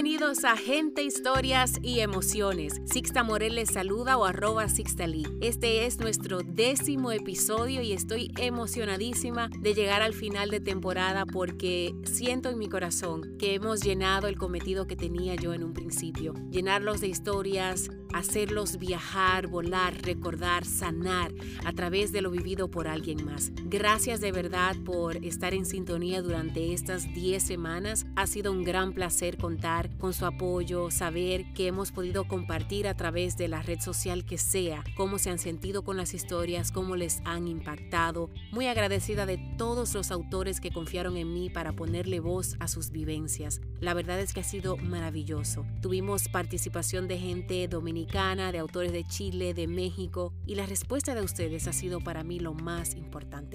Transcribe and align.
Bienvenidos 0.00 0.44
a 0.44 0.56
Gente, 0.56 1.02
Historias 1.02 1.80
y 1.82 1.98
Emociones. 1.98 2.80
Sixta 2.84 3.24
Morel 3.24 3.56
les 3.56 3.68
saluda 3.68 4.16
o 4.16 4.26
arroba 4.26 4.68
Sixtalí. 4.68 5.26
Este 5.40 5.86
es 5.86 5.98
nuestro 5.98 6.42
décimo 6.44 7.10
episodio 7.10 7.82
y 7.82 7.92
estoy 7.92 8.30
emocionadísima 8.38 9.50
de 9.58 9.74
llegar 9.74 10.02
al 10.02 10.14
final 10.14 10.50
de 10.50 10.60
temporada 10.60 11.26
porque 11.26 11.96
siento 12.04 12.48
en 12.48 12.58
mi 12.58 12.68
corazón 12.68 13.36
que 13.40 13.54
hemos 13.54 13.80
llenado 13.80 14.28
el 14.28 14.38
cometido 14.38 14.86
que 14.86 14.94
tenía 14.94 15.34
yo 15.34 15.52
en 15.52 15.64
un 15.64 15.72
principio. 15.72 16.32
Llenarlos 16.48 17.00
de 17.00 17.08
historias, 17.08 17.90
hacerlos 18.14 18.78
viajar, 18.78 19.48
volar, 19.48 20.00
recordar, 20.02 20.64
sanar 20.64 21.32
a 21.64 21.72
través 21.72 22.12
de 22.12 22.22
lo 22.22 22.30
vivido 22.30 22.70
por 22.70 22.86
alguien 22.86 23.24
más. 23.24 23.50
Gracias 23.64 24.20
de 24.20 24.30
verdad 24.30 24.76
por 24.84 25.16
estar 25.24 25.54
en 25.54 25.66
sintonía 25.66 26.22
durante 26.22 26.72
estas 26.72 27.12
10 27.14 27.42
semanas. 27.42 28.06
Ha 28.14 28.28
sido 28.28 28.52
un 28.52 28.62
gran 28.62 28.92
placer 28.92 29.36
contar 29.36 29.87
con 29.98 30.12
su 30.12 30.26
apoyo, 30.26 30.90
saber 30.90 31.52
que 31.54 31.66
hemos 31.66 31.92
podido 31.92 32.26
compartir 32.26 32.86
a 32.86 32.94
través 32.94 33.36
de 33.36 33.48
la 33.48 33.62
red 33.62 33.80
social 33.80 34.24
que 34.24 34.38
sea, 34.38 34.84
cómo 34.96 35.18
se 35.18 35.30
han 35.30 35.38
sentido 35.38 35.82
con 35.82 35.96
las 35.96 36.14
historias, 36.14 36.72
cómo 36.72 36.96
les 36.96 37.20
han 37.24 37.48
impactado. 37.48 38.30
Muy 38.52 38.66
agradecida 38.66 39.26
de 39.26 39.38
todos 39.56 39.94
los 39.94 40.10
autores 40.10 40.60
que 40.60 40.70
confiaron 40.70 41.16
en 41.16 41.32
mí 41.32 41.50
para 41.50 41.72
ponerle 41.72 42.20
voz 42.20 42.56
a 42.60 42.68
sus 42.68 42.90
vivencias. 42.90 43.60
La 43.80 43.94
verdad 43.94 44.20
es 44.20 44.32
que 44.32 44.40
ha 44.40 44.44
sido 44.44 44.76
maravilloso. 44.76 45.66
Tuvimos 45.80 46.28
participación 46.28 47.08
de 47.08 47.18
gente 47.18 47.66
dominicana, 47.68 48.52
de 48.52 48.58
autores 48.58 48.92
de 48.92 49.04
Chile, 49.04 49.54
de 49.54 49.66
México 49.66 50.32
y 50.46 50.54
la 50.54 50.66
respuesta 50.66 51.14
de 51.14 51.22
ustedes 51.22 51.66
ha 51.66 51.72
sido 51.72 52.00
para 52.00 52.24
mí 52.24 52.38
lo 52.38 52.54
más 52.54 52.94
importante. 52.94 53.07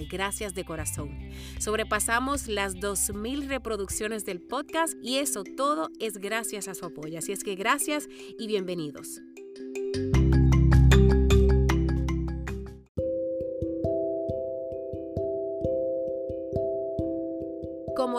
Gracias 0.10 0.54
de 0.54 0.66
corazón. 0.66 1.18
Sobrepasamos 1.60 2.48
las 2.48 2.76
2.000 2.76 3.48
reproducciones 3.48 4.26
del 4.26 4.42
podcast 4.42 4.94
y 5.02 5.18
eso 5.18 5.44
todo 5.44 5.90
es 6.00 6.18
gracias 6.18 6.68
a 6.68 6.76
su 6.76 6.86
apoyo. 6.86 7.18
Así 7.20 7.32
es 7.32 7.44
que 7.44 7.56
gracias 7.56 8.08
y 8.38 8.48
bienvenidos. 8.48 9.22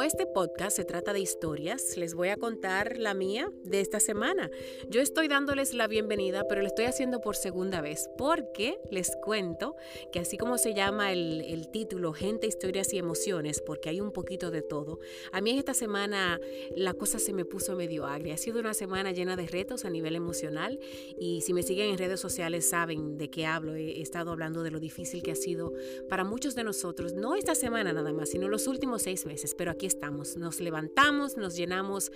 Este 0.05 0.27
podcast 0.27 0.77
se 0.77 0.85
trata 0.85 1.13
de 1.13 1.21
historias, 1.21 1.97
les 1.97 2.15
voy 2.15 2.29
a 2.29 2.37
contar 2.37 2.99
la 2.99 3.15
mía 3.15 3.51
de 3.65 3.81
esta 3.81 4.01
semana. 4.01 4.51
Yo 4.89 5.01
estoy 5.01 5.29
dándoles 5.29 5.73
la 5.73 5.87
bienvenida, 5.87 6.47
pero 6.49 6.61
lo 6.61 6.67
estoy 6.67 6.85
haciendo 6.85 7.21
por 7.21 7.37
segunda 7.37 7.81
vez, 7.81 8.11
porque 8.19 8.79
les 8.91 9.17
cuento 9.17 9.77
que 10.13 10.21
así 10.21 10.37
como 10.37 10.59
se 10.59 10.75
llama 10.75 11.13
el, 11.13 11.41
el 11.43 11.69
título, 11.71 12.13
Gente, 12.13 12.47
Historias 12.47 12.93
y 12.93 12.99
Emociones, 12.99 13.63
porque 13.65 13.89
hay 13.89 14.01
un 14.01 14.13
poquito 14.13 14.51
de 14.51 14.63
todo, 14.63 15.01
a 15.33 15.41
mí 15.41 15.59
esta 15.59 15.75
semana 15.75 16.39
la 16.77 16.95
cosa 16.95 17.19
se 17.19 17.33
me 17.33 17.45
puso 17.45 17.75
medio 17.75 18.07
agria. 18.07 18.35
Ha 18.35 18.39
sido 18.39 18.61
una 18.61 18.75
semana 18.75 19.13
llena 19.13 19.37
de 19.37 19.47
retos 19.47 19.85
a 19.85 19.91
nivel 19.91 20.17
emocional 20.17 20.79
y 21.19 21.41
si 21.41 21.55
me 21.55 21.63
siguen 21.63 21.91
en 21.91 21.99
redes 21.99 22.21
sociales 22.21 22.69
saben 22.69 23.17
de 23.17 23.31
qué 23.31 23.47
hablo. 23.47 23.75
He 23.75 24.03
estado 24.03 24.33
hablando 24.33 24.63
de 24.63 24.71
lo 24.71 24.81
difícil 24.81 25.23
que 25.23 25.33
ha 25.33 25.37
sido 25.37 25.73
para 26.09 26.25
muchos 26.25 26.55
de 26.55 26.65
nosotros, 26.65 27.15
no 27.15 27.35
esta 27.35 27.55
semana 27.55 27.93
nada 27.93 28.13
más, 28.13 28.31
sino 28.31 28.49
los 28.49 28.67
últimos 28.67 29.03
seis 29.03 29.25
meses 29.25 29.55
pero 29.57 29.71
aquí 29.71 29.87
estamos. 29.95 30.37
Nos 30.37 30.61
levantamos, 30.61 31.37
nos 31.37 31.57
llenamos 31.57 32.11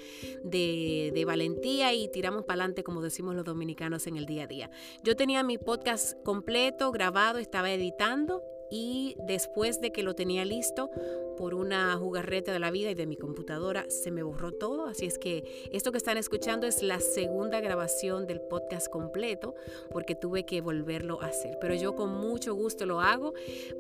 de, 0.45 1.11
de 1.15 1.25
valentía 1.25 1.95
y 1.95 2.09
tiramos 2.11 2.45
para 2.45 2.63
adelante, 2.63 2.83
como 2.83 3.01
decimos 3.01 3.35
los 3.35 3.45
dominicanos 3.45 4.07
en 4.07 4.17
el 4.17 4.27
día 4.27 4.45
a 4.45 4.47
día. 4.47 4.71
Yo 5.03 5.17
tenía 5.17 5.43
mi 5.43 5.59
podcast 5.59 6.23
completo, 6.23 6.91
grabado, 6.93 7.39
estaba 7.39 7.71
editando 7.71 8.43
y 8.71 9.17
después 9.27 9.81
de 9.81 9.93
que 9.93 10.03
lo 10.03 10.15
tenía 10.15 10.45
listo 10.45 10.91
por 11.37 11.55
una 11.55 11.97
jugarreta 11.97 12.53
de 12.53 12.59
la 12.59 12.71
vida 12.71 12.91
y 12.91 12.95
de 12.95 13.07
mi 13.07 13.17
computadora 13.17 13.87
se 13.89 14.11
me 14.11 14.23
borró 14.23 14.53
todo, 14.53 14.87
así 14.87 15.07
es 15.07 15.19
que 15.19 15.71
esto 15.73 15.93
que 15.93 15.99
están 15.99 16.17
escuchando 16.17 16.67
es 16.67 16.83
la 16.83 17.01
segunda 17.01 17.61
grabación 17.61 18.27
del 18.27 18.41
podcast 18.41 18.89
completo 18.89 19.55
porque 19.91 20.15
tuve 20.15 20.45
que 20.45 20.61
volverlo 20.61 21.23
a 21.23 21.27
hacer, 21.27 21.57
pero 21.61 21.75
yo 21.75 21.95
con 21.95 22.11
mucho 22.11 22.55
gusto 22.55 22.87
lo 22.87 23.01
hago 23.01 23.35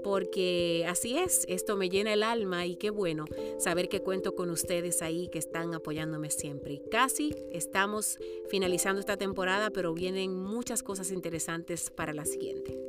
porque 0.05 0.87
así 0.89 1.19
es, 1.19 1.45
esto 1.49 1.77
me 1.77 1.89
llena 1.89 2.13
el 2.13 2.23
alma 2.23 2.67
y 2.67 2.77
qué 2.77 2.91
bueno 2.91 3.25
saber 3.59 3.89
que 3.89 4.03
cuento 4.03 4.35
con 4.35 4.51
ustedes 4.51 5.03
ahí 5.03 5.29
que 5.29 5.39
están 5.39 5.75
apoyándome 5.75 6.31
siempre. 6.31 6.75
Y 6.75 6.81
casi 6.91 7.35
estamos 7.53 8.19
finalizando 8.49 9.01
esta 9.01 9.17
temporada, 9.17 9.71
pero 9.71 9.93
vienen 9.95 10.35
muchas 10.35 10.83
cosas 10.83 11.11
interesantes 11.11 11.91
para 11.91 12.13
la 12.13 12.25
siguiente. 12.25 12.88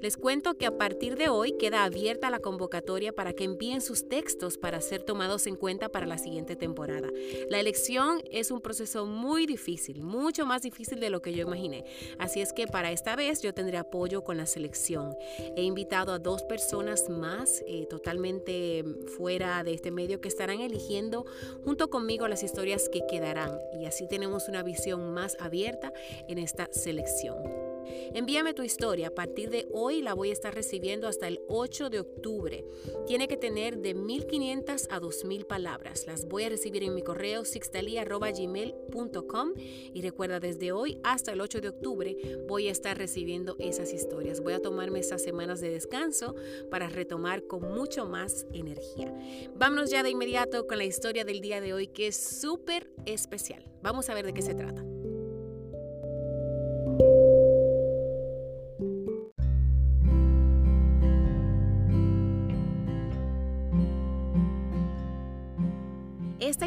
Les 0.00 0.16
cuento 0.16 0.56
que 0.56 0.66
a 0.66 0.76
partir 0.76 1.16
de 1.16 1.28
hoy 1.28 1.52
queda 1.58 1.84
abierta 1.84 2.30
la 2.30 2.40
convocatoria 2.40 3.12
para 3.12 3.32
que 3.32 3.44
envíen 3.44 3.80
sus 3.80 4.08
textos 4.08 4.58
para 4.58 4.80
ser 4.80 5.02
tomados 5.02 5.46
en 5.46 5.56
cuenta 5.56 5.88
para 5.88 6.06
la 6.06 6.18
siguiente 6.18 6.56
temporada. 6.56 7.08
La 7.48 7.60
elección 7.60 8.22
es 8.30 8.50
un 8.50 8.60
proceso 8.60 9.06
muy 9.06 9.46
difícil, 9.46 10.02
mucho 10.02 10.46
más 10.46 10.62
difícil 10.62 11.00
de 11.00 11.10
lo 11.10 11.22
que 11.22 11.32
yo 11.32 11.42
imaginé. 11.42 11.84
Así 12.18 12.40
es 12.40 12.52
que 12.52 12.66
para 12.66 12.92
esta 12.92 13.16
vez 13.16 13.42
yo 13.42 13.54
tendré 13.54 13.78
apoyo 13.78 14.24
con 14.24 14.36
la 14.36 14.46
selección. 14.46 15.16
He 15.56 15.62
invitado 15.62 16.12
a 16.12 16.18
dos 16.18 16.42
personas 16.42 17.08
más 17.08 17.62
eh, 17.66 17.86
totalmente 17.86 18.84
fuera 19.16 19.62
de 19.64 19.74
este 19.74 19.90
medio 19.90 20.20
que 20.20 20.28
estarán 20.28 20.60
eligiendo 20.60 21.24
junto 21.64 21.90
conmigo 21.90 22.28
las 22.28 22.42
historias 22.42 22.88
que 22.88 23.06
quedarán 23.06 23.58
y 23.78 23.86
así 23.86 24.06
tenemos 24.06 24.48
una 24.48 24.62
visión 24.62 25.12
más 25.12 25.36
abierta 25.40 25.92
en 26.28 26.38
esta 26.38 26.68
selección. 26.72 27.75
Envíame 28.14 28.54
tu 28.54 28.62
historia. 28.62 29.08
A 29.08 29.14
partir 29.14 29.50
de 29.50 29.66
hoy 29.72 30.02
la 30.02 30.14
voy 30.14 30.30
a 30.30 30.32
estar 30.32 30.54
recibiendo 30.54 31.08
hasta 31.08 31.26
el 31.28 31.40
8 31.48 31.90
de 31.90 32.00
octubre. 32.00 32.64
Tiene 33.06 33.28
que 33.28 33.36
tener 33.36 33.78
de 33.78 33.94
1500 33.94 34.88
a 34.90 35.00
2000 35.00 35.46
palabras. 35.46 36.06
Las 36.06 36.26
voy 36.26 36.44
a 36.44 36.48
recibir 36.48 36.82
en 36.82 36.94
mi 36.94 37.02
correo 37.02 37.44
sixtalia.gmail.com 37.44 39.52
y 39.92 40.02
recuerda 40.02 40.40
desde 40.40 40.72
hoy 40.72 40.98
hasta 41.04 41.32
el 41.32 41.40
8 41.40 41.60
de 41.60 41.68
octubre 41.68 42.16
voy 42.46 42.68
a 42.68 42.72
estar 42.72 42.96
recibiendo 42.96 43.56
esas 43.58 43.92
historias. 43.92 44.40
Voy 44.40 44.54
a 44.54 44.62
tomarme 44.62 45.00
esas 45.00 45.22
semanas 45.22 45.60
de 45.60 45.70
descanso 45.70 46.34
para 46.70 46.88
retomar 46.88 47.46
con 47.46 47.74
mucho 47.74 48.06
más 48.06 48.46
energía. 48.52 49.12
Vámonos 49.54 49.90
ya 49.90 50.02
de 50.02 50.10
inmediato 50.10 50.66
con 50.66 50.78
la 50.78 50.84
historia 50.84 51.24
del 51.24 51.40
día 51.40 51.60
de 51.60 51.74
hoy 51.74 51.88
que 51.88 52.08
es 52.08 52.16
súper 52.16 52.90
especial. 53.04 53.64
Vamos 53.82 54.08
a 54.10 54.14
ver 54.14 54.26
de 54.26 54.32
qué 54.32 54.42
se 54.42 54.54
trata. 54.54 54.95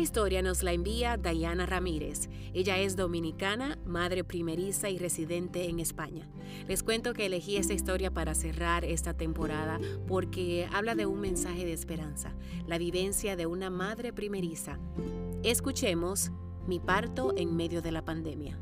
Historia 0.10 0.42
nos 0.42 0.64
la 0.64 0.74
envía 0.74 1.18
Diana 1.18 1.68
Ramírez. 1.68 2.30
Ella 2.56 2.80
es 2.80 2.96
dominicana, 2.96 3.78
madre 3.86 4.24
primeriza 4.24 4.90
y 4.90 4.98
residente 4.98 5.70
en 5.70 5.80
España. 5.80 6.28
Les 6.68 6.82
cuento 6.82 7.14
que 7.14 7.28
elegí 7.28 7.58
esta 7.58 7.76
historia 7.76 8.10
para 8.10 8.34
cerrar 8.34 8.86
esta 8.86 9.14
temporada 9.14 9.80
porque 10.08 10.68
habla 10.74 10.96
de 10.96 11.06
un 11.06 11.22
mensaje 11.22 11.64
de 11.64 11.74
esperanza, 11.74 12.34
la 12.66 12.80
vivencia 12.80 13.36
de 13.36 13.46
una 13.46 13.70
madre 13.70 14.12
primeriza. 14.12 14.80
Escuchemos 15.44 16.32
Mi 16.66 16.80
parto 16.80 17.36
en 17.38 17.56
medio 17.56 17.84
de 17.84 17.92
la 17.92 18.04
pandemia. 18.04 18.58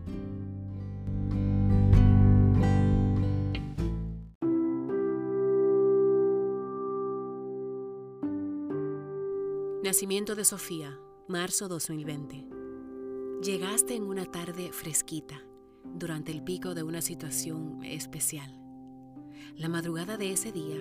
Nacimiento 9.81 10.35
de 10.35 10.43
Sofía, 10.43 10.99
marzo 11.27 11.67
2020. 11.67 12.45
Llegaste 13.43 13.95
en 13.95 14.03
una 14.03 14.25
tarde 14.25 14.71
fresquita, 14.71 15.43
durante 15.83 16.31
el 16.31 16.41
pico 16.41 16.73
de 16.73 16.83
una 16.83 17.01
situación 17.01 17.83
especial. 17.83 18.57
La 19.57 19.67
madrugada 19.67 20.15
de 20.15 20.31
ese 20.31 20.53
día, 20.53 20.79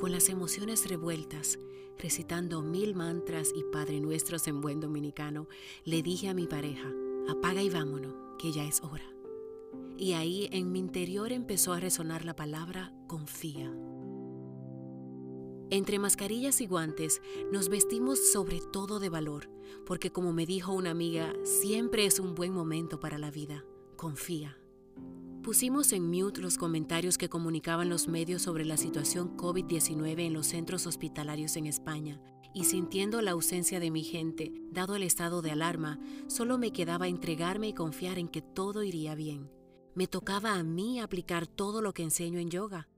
con 0.00 0.10
las 0.10 0.30
emociones 0.30 0.88
revueltas, 0.88 1.58
recitando 1.98 2.62
mil 2.62 2.94
mantras 2.94 3.52
y 3.54 3.64
Padre 3.70 4.00
Nuestros 4.00 4.48
en 4.48 4.62
buen 4.62 4.80
dominicano, 4.80 5.46
le 5.84 6.02
dije 6.02 6.30
a 6.30 6.34
mi 6.34 6.46
pareja, 6.46 6.90
apaga 7.28 7.62
y 7.62 7.68
vámonos, 7.68 8.14
que 8.38 8.50
ya 8.50 8.64
es 8.64 8.80
hora. 8.80 9.04
Y 9.98 10.14
ahí 10.14 10.48
en 10.52 10.72
mi 10.72 10.78
interior 10.78 11.32
empezó 11.32 11.74
a 11.74 11.80
resonar 11.80 12.24
la 12.24 12.34
palabra 12.34 12.94
confía. 13.08 13.70
Entre 15.72 15.98
mascarillas 15.98 16.60
y 16.60 16.66
guantes 16.66 17.22
nos 17.50 17.70
vestimos 17.70 18.30
sobre 18.30 18.60
todo 18.60 19.00
de 19.00 19.08
valor, 19.08 19.48
porque 19.86 20.12
como 20.12 20.34
me 20.34 20.44
dijo 20.44 20.70
una 20.74 20.90
amiga, 20.90 21.32
siempre 21.44 22.04
es 22.04 22.18
un 22.18 22.34
buen 22.34 22.52
momento 22.52 23.00
para 23.00 23.16
la 23.16 23.30
vida. 23.30 23.64
Confía. 23.96 24.58
Pusimos 25.42 25.94
en 25.94 26.10
mute 26.10 26.42
los 26.42 26.58
comentarios 26.58 27.16
que 27.16 27.30
comunicaban 27.30 27.88
los 27.88 28.06
medios 28.06 28.42
sobre 28.42 28.66
la 28.66 28.76
situación 28.76 29.34
COVID-19 29.38 30.20
en 30.26 30.34
los 30.34 30.48
centros 30.48 30.86
hospitalarios 30.86 31.56
en 31.56 31.64
España, 31.64 32.20
y 32.52 32.64
sintiendo 32.64 33.22
la 33.22 33.30
ausencia 33.30 33.80
de 33.80 33.90
mi 33.90 34.04
gente, 34.04 34.52
dado 34.72 34.94
el 34.94 35.02
estado 35.02 35.40
de 35.40 35.52
alarma, 35.52 35.98
solo 36.26 36.58
me 36.58 36.74
quedaba 36.74 37.08
entregarme 37.08 37.68
y 37.68 37.72
confiar 37.72 38.18
en 38.18 38.28
que 38.28 38.42
todo 38.42 38.82
iría 38.82 39.14
bien. 39.14 39.50
Me 39.94 40.06
tocaba 40.06 40.52
a 40.52 40.62
mí 40.64 41.00
aplicar 41.00 41.46
todo 41.46 41.80
lo 41.80 41.94
que 41.94 42.02
enseño 42.02 42.40
en 42.40 42.50
yoga, 42.50 42.88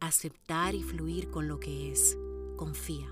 aceptar 0.00 0.74
y 0.74 0.82
fluir 0.82 1.30
con 1.30 1.46
lo 1.46 1.60
que 1.60 1.92
es. 1.92 2.18
Confía. 2.56 3.10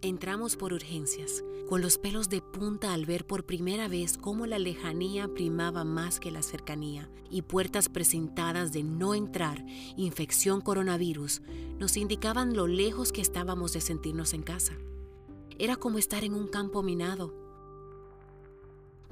Entramos 0.00 0.56
por 0.56 0.72
urgencias, 0.72 1.42
con 1.68 1.80
los 1.80 1.98
pelos 1.98 2.28
de 2.28 2.42
punta 2.42 2.92
al 2.92 3.06
ver 3.06 3.26
por 3.26 3.44
primera 3.44 3.88
vez 3.88 4.18
cómo 4.18 4.46
la 4.46 4.58
lejanía 4.58 5.28
primaba 5.28 5.82
más 5.82 6.20
que 6.20 6.30
la 6.30 6.42
cercanía 6.42 7.10
y 7.30 7.42
puertas 7.42 7.88
precintadas 7.88 8.72
de 8.72 8.82
no 8.84 9.14
entrar, 9.14 9.64
infección 9.96 10.60
coronavirus, 10.60 11.42
nos 11.78 11.96
indicaban 11.96 12.54
lo 12.54 12.66
lejos 12.66 13.10
que 13.12 13.22
estábamos 13.22 13.72
de 13.72 13.80
sentirnos 13.80 14.34
en 14.34 14.42
casa. 14.42 14.74
Era 15.58 15.76
como 15.76 15.98
estar 15.98 16.22
en 16.22 16.34
un 16.34 16.48
campo 16.48 16.82
minado, 16.82 17.43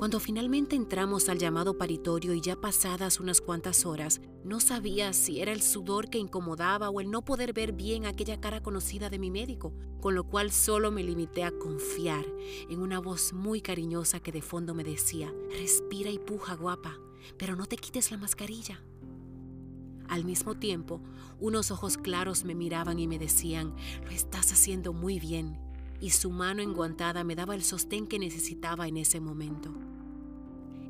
cuando 0.02 0.18
finalmente 0.18 0.74
entramos 0.74 1.28
al 1.28 1.38
llamado 1.38 1.78
paritorio 1.78 2.34
y 2.34 2.40
ya 2.40 2.56
pasadas 2.56 3.20
unas 3.20 3.40
cuantas 3.40 3.86
horas, 3.86 4.20
no 4.42 4.58
sabía 4.58 5.12
si 5.12 5.40
era 5.40 5.52
el 5.52 5.62
sudor 5.62 6.10
que 6.10 6.18
incomodaba 6.18 6.90
o 6.90 7.00
el 7.00 7.08
no 7.08 7.24
poder 7.24 7.52
ver 7.52 7.72
bien 7.72 8.04
aquella 8.04 8.40
cara 8.40 8.64
conocida 8.64 9.10
de 9.10 9.20
mi 9.20 9.30
médico, 9.30 9.72
con 10.00 10.16
lo 10.16 10.24
cual 10.24 10.50
solo 10.50 10.90
me 10.90 11.04
limité 11.04 11.44
a 11.44 11.52
confiar 11.52 12.24
en 12.68 12.80
una 12.80 12.98
voz 12.98 13.32
muy 13.32 13.60
cariñosa 13.60 14.18
que 14.18 14.32
de 14.32 14.42
fondo 14.42 14.74
me 14.74 14.82
decía, 14.82 15.32
respira 15.56 16.10
y 16.10 16.18
puja 16.18 16.56
guapa, 16.56 16.98
pero 17.38 17.54
no 17.54 17.66
te 17.66 17.76
quites 17.76 18.10
la 18.10 18.16
mascarilla. 18.16 18.82
Al 20.08 20.24
mismo 20.24 20.56
tiempo, 20.56 21.00
unos 21.38 21.70
ojos 21.70 21.96
claros 21.96 22.42
me 22.42 22.56
miraban 22.56 22.98
y 22.98 23.06
me 23.06 23.20
decían, 23.20 23.76
lo 24.02 24.10
estás 24.10 24.52
haciendo 24.52 24.92
muy 24.92 25.20
bien, 25.20 25.60
y 26.02 26.10
su 26.10 26.30
mano 26.30 26.62
enguantada 26.62 27.22
me 27.22 27.36
daba 27.36 27.54
el 27.54 27.62
sostén 27.62 28.08
que 28.08 28.18
necesitaba 28.18 28.88
en 28.88 28.96
ese 28.96 29.20
momento. 29.20 29.72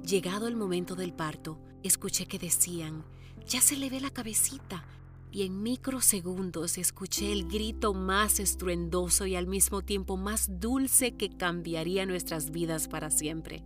Llegado 0.03 0.49
el 0.49 0.56
momento 0.56 0.97
del 0.97 1.12
parto, 1.12 1.61
escuché 1.82 2.25
que 2.25 2.38
decían, 2.38 3.05
ya 3.47 3.61
se 3.61 3.76
le 3.76 3.91
ve 3.91 4.00
la 4.00 4.09
cabecita, 4.09 4.87
y 5.31 5.43
en 5.43 5.62
microsegundos 5.62 6.79
escuché 6.79 7.31
el 7.31 7.47
grito 7.47 7.93
más 7.93 8.41
estruendoso 8.41 9.26
y 9.26 9.37
al 9.37 9.47
mismo 9.47 9.82
tiempo 9.82 10.17
más 10.17 10.61
dulce 10.61 11.14
que 11.14 11.29
cambiaría 11.29 12.06
nuestras 12.06 12.50
vidas 12.50 12.88
para 12.88 13.11
siempre. 13.11 13.64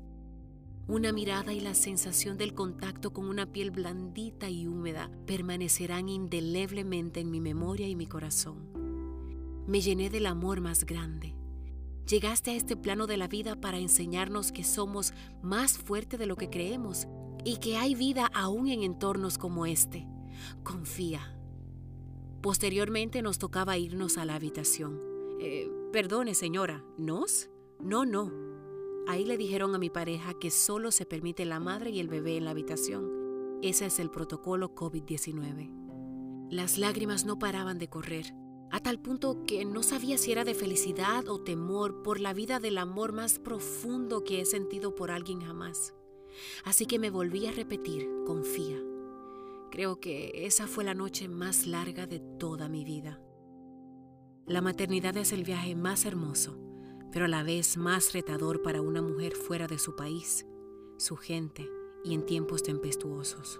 Una 0.88 1.12
mirada 1.12 1.52
y 1.52 1.60
la 1.60 1.74
sensación 1.74 2.38
del 2.38 2.54
contacto 2.54 3.12
con 3.12 3.28
una 3.28 3.46
piel 3.52 3.70
blandita 3.70 4.50
y 4.50 4.66
húmeda 4.66 5.10
permanecerán 5.26 6.08
indeleblemente 6.08 7.20
en 7.20 7.30
mi 7.30 7.40
memoria 7.40 7.86
y 7.86 7.94
mi 7.94 8.06
corazón. 8.06 8.75
Me 9.66 9.80
llené 9.80 10.10
del 10.10 10.26
amor 10.26 10.60
más 10.60 10.84
grande, 10.84 11.34
Llegaste 12.06 12.52
a 12.52 12.54
este 12.54 12.76
plano 12.76 13.08
de 13.08 13.16
la 13.16 13.26
vida 13.26 13.60
para 13.60 13.78
enseñarnos 13.78 14.52
que 14.52 14.62
somos 14.62 15.12
más 15.42 15.76
fuertes 15.76 16.20
de 16.20 16.26
lo 16.26 16.36
que 16.36 16.48
creemos 16.48 17.08
y 17.44 17.56
que 17.56 17.76
hay 17.76 17.96
vida 17.96 18.30
aún 18.32 18.68
en 18.68 18.84
entornos 18.84 19.38
como 19.38 19.66
este. 19.66 20.06
Confía. 20.62 21.36
Posteriormente 22.42 23.22
nos 23.22 23.38
tocaba 23.38 23.76
irnos 23.76 24.18
a 24.18 24.24
la 24.24 24.36
habitación. 24.36 25.00
Eh, 25.40 25.68
perdone, 25.92 26.34
señora, 26.34 26.84
¿nos? 26.96 27.50
No, 27.80 28.06
no. 28.06 28.30
Ahí 29.08 29.24
le 29.24 29.36
dijeron 29.36 29.74
a 29.74 29.78
mi 29.78 29.90
pareja 29.90 30.34
que 30.34 30.52
solo 30.52 30.92
se 30.92 31.06
permite 31.06 31.44
la 31.44 31.58
madre 31.58 31.90
y 31.90 31.98
el 31.98 32.06
bebé 32.06 32.36
en 32.36 32.44
la 32.44 32.52
habitación. 32.52 33.10
Ese 33.62 33.86
es 33.86 33.98
el 33.98 34.10
protocolo 34.10 34.76
COVID-19. 34.76 36.50
Las 36.50 36.78
lágrimas 36.78 37.24
no 37.24 37.36
paraban 37.40 37.80
de 37.80 37.88
correr 37.88 38.32
a 38.76 38.80
tal 38.80 39.00
punto 39.00 39.42
que 39.46 39.64
no 39.64 39.82
sabía 39.82 40.18
si 40.18 40.32
era 40.32 40.44
de 40.44 40.52
felicidad 40.52 41.30
o 41.30 41.40
temor 41.40 42.02
por 42.02 42.20
la 42.20 42.34
vida 42.34 42.60
del 42.60 42.76
amor 42.76 43.14
más 43.14 43.38
profundo 43.38 44.22
que 44.22 44.42
he 44.42 44.44
sentido 44.44 44.94
por 44.94 45.10
alguien 45.10 45.40
jamás. 45.40 45.94
Así 46.62 46.84
que 46.84 46.98
me 46.98 47.08
volví 47.08 47.46
a 47.46 47.52
repetir, 47.52 48.06
confía. 48.26 48.76
Creo 49.70 49.98
que 49.98 50.44
esa 50.44 50.66
fue 50.66 50.84
la 50.84 50.92
noche 50.92 51.26
más 51.26 51.66
larga 51.66 52.06
de 52.06 52.20
toda 52.20 52.68
mi 52.68 52.84
vida. 52.84 53.18
La 54.44 54.60
maternidad 54.60 55.16
es 55.16 55.32
el 55.32 55.42
viaje 55.42 55.74
más 55.74 56.04
hermoso, 56.04 56.58
pero 57.12 57.24
a 57.24 57.28
la 57.28 57.42
vez 57.42 57.78
más 57.78 58.12
retador 58.12 58.60
para 58.60 58.82
una 58.82 59.00
mujer 59.00 59.36
fuera 59.36 59.66
de 59.66 59.78
su 59.78 59.96
país, 59.96 60.44
su 60.98 61.16
gente 61.16 61.66
y 62.04 62.12
en 62.12 62.26
tiempos 62.26 62.62
tempestuosos. 62.62 63.58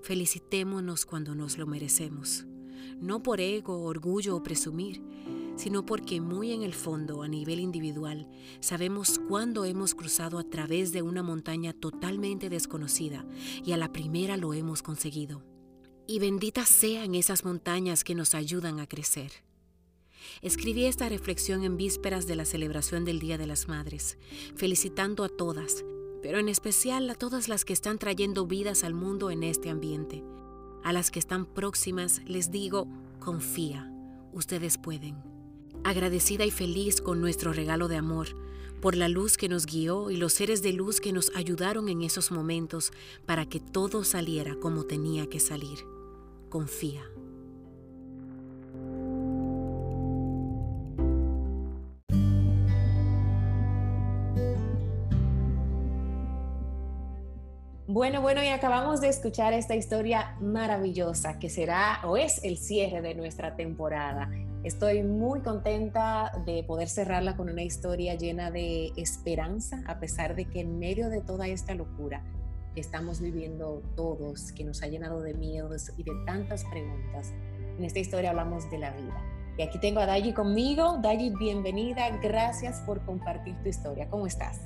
Felicitémonos 0.00 1.04
cuando 1.04 1.34
nos 1.34 1.58
lo 1.58 1.66
merecemos 1.66 2.46
no 3.00 3.22
por 3.22 3.40
ego, 3.40 3.82
orgullo 3.84 4.36
o 4.36 4.42
presumir, 4.42 5.02
sino 5.56 5.84
porque 5.84 6.20
muy 6.20 6.52
en 6.52 6.62
el 6.62 6.74
fondo, 6.74 7.22
a 7.22 7.28
nivel 7.28 7.60
individual, 7.60 8.28
sabemos 8.60 9.20
cuándo 9.28 9.64
hemos 9.64 9.94
cruzado 9.94 10.38
a 10.38 10.44
través 10.44 10.92
de 10.92 11.02
una 11.02 11.22
montaña 11.22 11.72
totalmente 11.72 12.48
desconocida 12.48 13.24
y 13.64 13.72
a 13.72 13.76
la 13.76 13.92
primera 13.92 14.36
lo 14.36 14.54
hemos 14.54 14.82
conseguido. 14.82 15.42
Y 16.06 16.18
benditas 16.18 16.68
sean 16.68 17.14
esas 17.14 17.44
montañas 17.44 18.04
que 18.04 18.14
nos 18.14 18.34
ayudan 18.34 18.80
a 18.80 18.86
crecer. 18.86 19.32
Escribí 20.40 20.84
esta 20.84 21.08
reflexión 21.08 21.64
en 21.64 21.76
vísperas 21.76 22.26
de 22.26 22.36
la 22.36 22.44
celebración 22.44 23.04
del 23.04 23.18
Día 23.18 23.38
de 23.38 23.46
las 23.46 23.68
Madres, 23.68 24.18
felicitando 24.56 25.24
a 25.24 25.28
todas, 25.28 25.84
pero 26.22 26.38
en 26.38 26.48
especial 26.48 27.10
a 27.10 27.14
todas 27.14 27.48
las 27.48 27.64
que 27.64 27.72
están 27.72 27.98
trayendo 27.98 28.46
vidas 28.46 28.84
al 28.84 28.94
mundo 28.94 29.30
en 29.30 29.42
este 29.42 29.70
ambiente, 29.70 30.22
a 30.84 30.92
las 30.92 31.10
que 31.10 31.18
están 31.18 31.46
próximas 31.46 32.22
les 32.26 32.50
digo, 32.50 32.88
confía, 33.20 33.92
ustedes 34.32 34.78
pueden. 34.78 35.16
Agradecida 35.84 36.44
y 36.44 36.50
feliz 36.50 37.00
con 37.00 37.20
nuestro 37.20 37.52
regalo 37.52 37.88
de 37.88 37.96
amor, 37.96 38.28
por 38.80 38.96
la 38.96 39.08
luz 39.08 39.36
que 39.36 39.48
nos 39.48 39.66
guió 39.66 40.10
y 40.10 40.16
los 40.16 40.32
seres 40.32 40.62
de 40.62 40.72
luz 40.72 41.00
que 41.00 41.12
nos 41.12 41.30
ayudaron 41.36 41.88
en 41.88 42.02
esos 42.02 42.32
momentos 42.32 42.92
para 43.26 43.46
que 43.46 43.60
todo 43.60 44.02
saliera 44.04 44.56
como 44.56 44.84
tenía 44.84 45.28
que 45.28 45.40
salir. 45.40 45.78
Confía. 46.48 47.02
Bueno, 58.02 58.20
bueno, 58.20 58.42
y 58.42 58.48
acabamos 58.48 59.00
de 59.00 59.08
escuchar 59.08 59.52
esta 59.52 59.76
historia 59.76 60.34
maravillosa 60.40 61.38
que 61.38 61.48
será 61.48 62.00
o 62.02 62.16
es 62.16 62.42
el 62.42 62.58
cierre 62.58 63.00
de 63.00 63.14
nuestra 63.14 63.54
temporada. 63.54 64.28
Estoy 64.64 65.04
muy 65.04 65.38
contenta 65.38 66.32
de 66.44 66.64
poder 66.64 66.88
cerrarla 66.88 67.36
con 67.36 67.48
una 67.48 67.62
historia 67.62 68.16
llena 68.16 68.50
de 68.50 68.90
esperanza, 68.96 69.84
a 69.86 70.00
pesar 70.00 70.34
de 70.34 70.46
que 70.46 70.62
en 70.62 70.80
medio 70.80 71.10
de 71.10 71.20
toda 71.20 71.46
esta 71.46 71.76
locura 71.76 72.24
estamos 72.74 73.20
viviendo 73.20 73.84
todos, 73.94 74.50
que 74.50 74.64
nos 74.64 74.82
ha 74.82 74.88
llenado 74.88 75.20
de 75.20 75.34
miedos 75.34 75.92
y 75.96 76.02
de 76.02 76.10
tantas 76.26 76.64
preguntas. 76.64 77.32
En 77.78 77.84
esta 77.84 78.00
historia 78.00 78.30
hablamos 78.30 78.68
de 78.68 78.78
la 78.78 78.90
vida. 78.90 79.22
Y 79.56 79.62
aquí 79.62 79.78
tengo 79.78 80.00
a 80.00 80.06
Dayi 80.06 80.32
conmigo. 80.32 80.98
Dayi, 81.00 81.30
bienvenida. 81.38 82.10
Gracias 82.20 82.80
por 82.80 83.04
compartir 83.04 83.54
tu 83.62 83.68
historia. 83.68 84.08
¿Cómo 84.10 84.26
estás? 84.26 84.60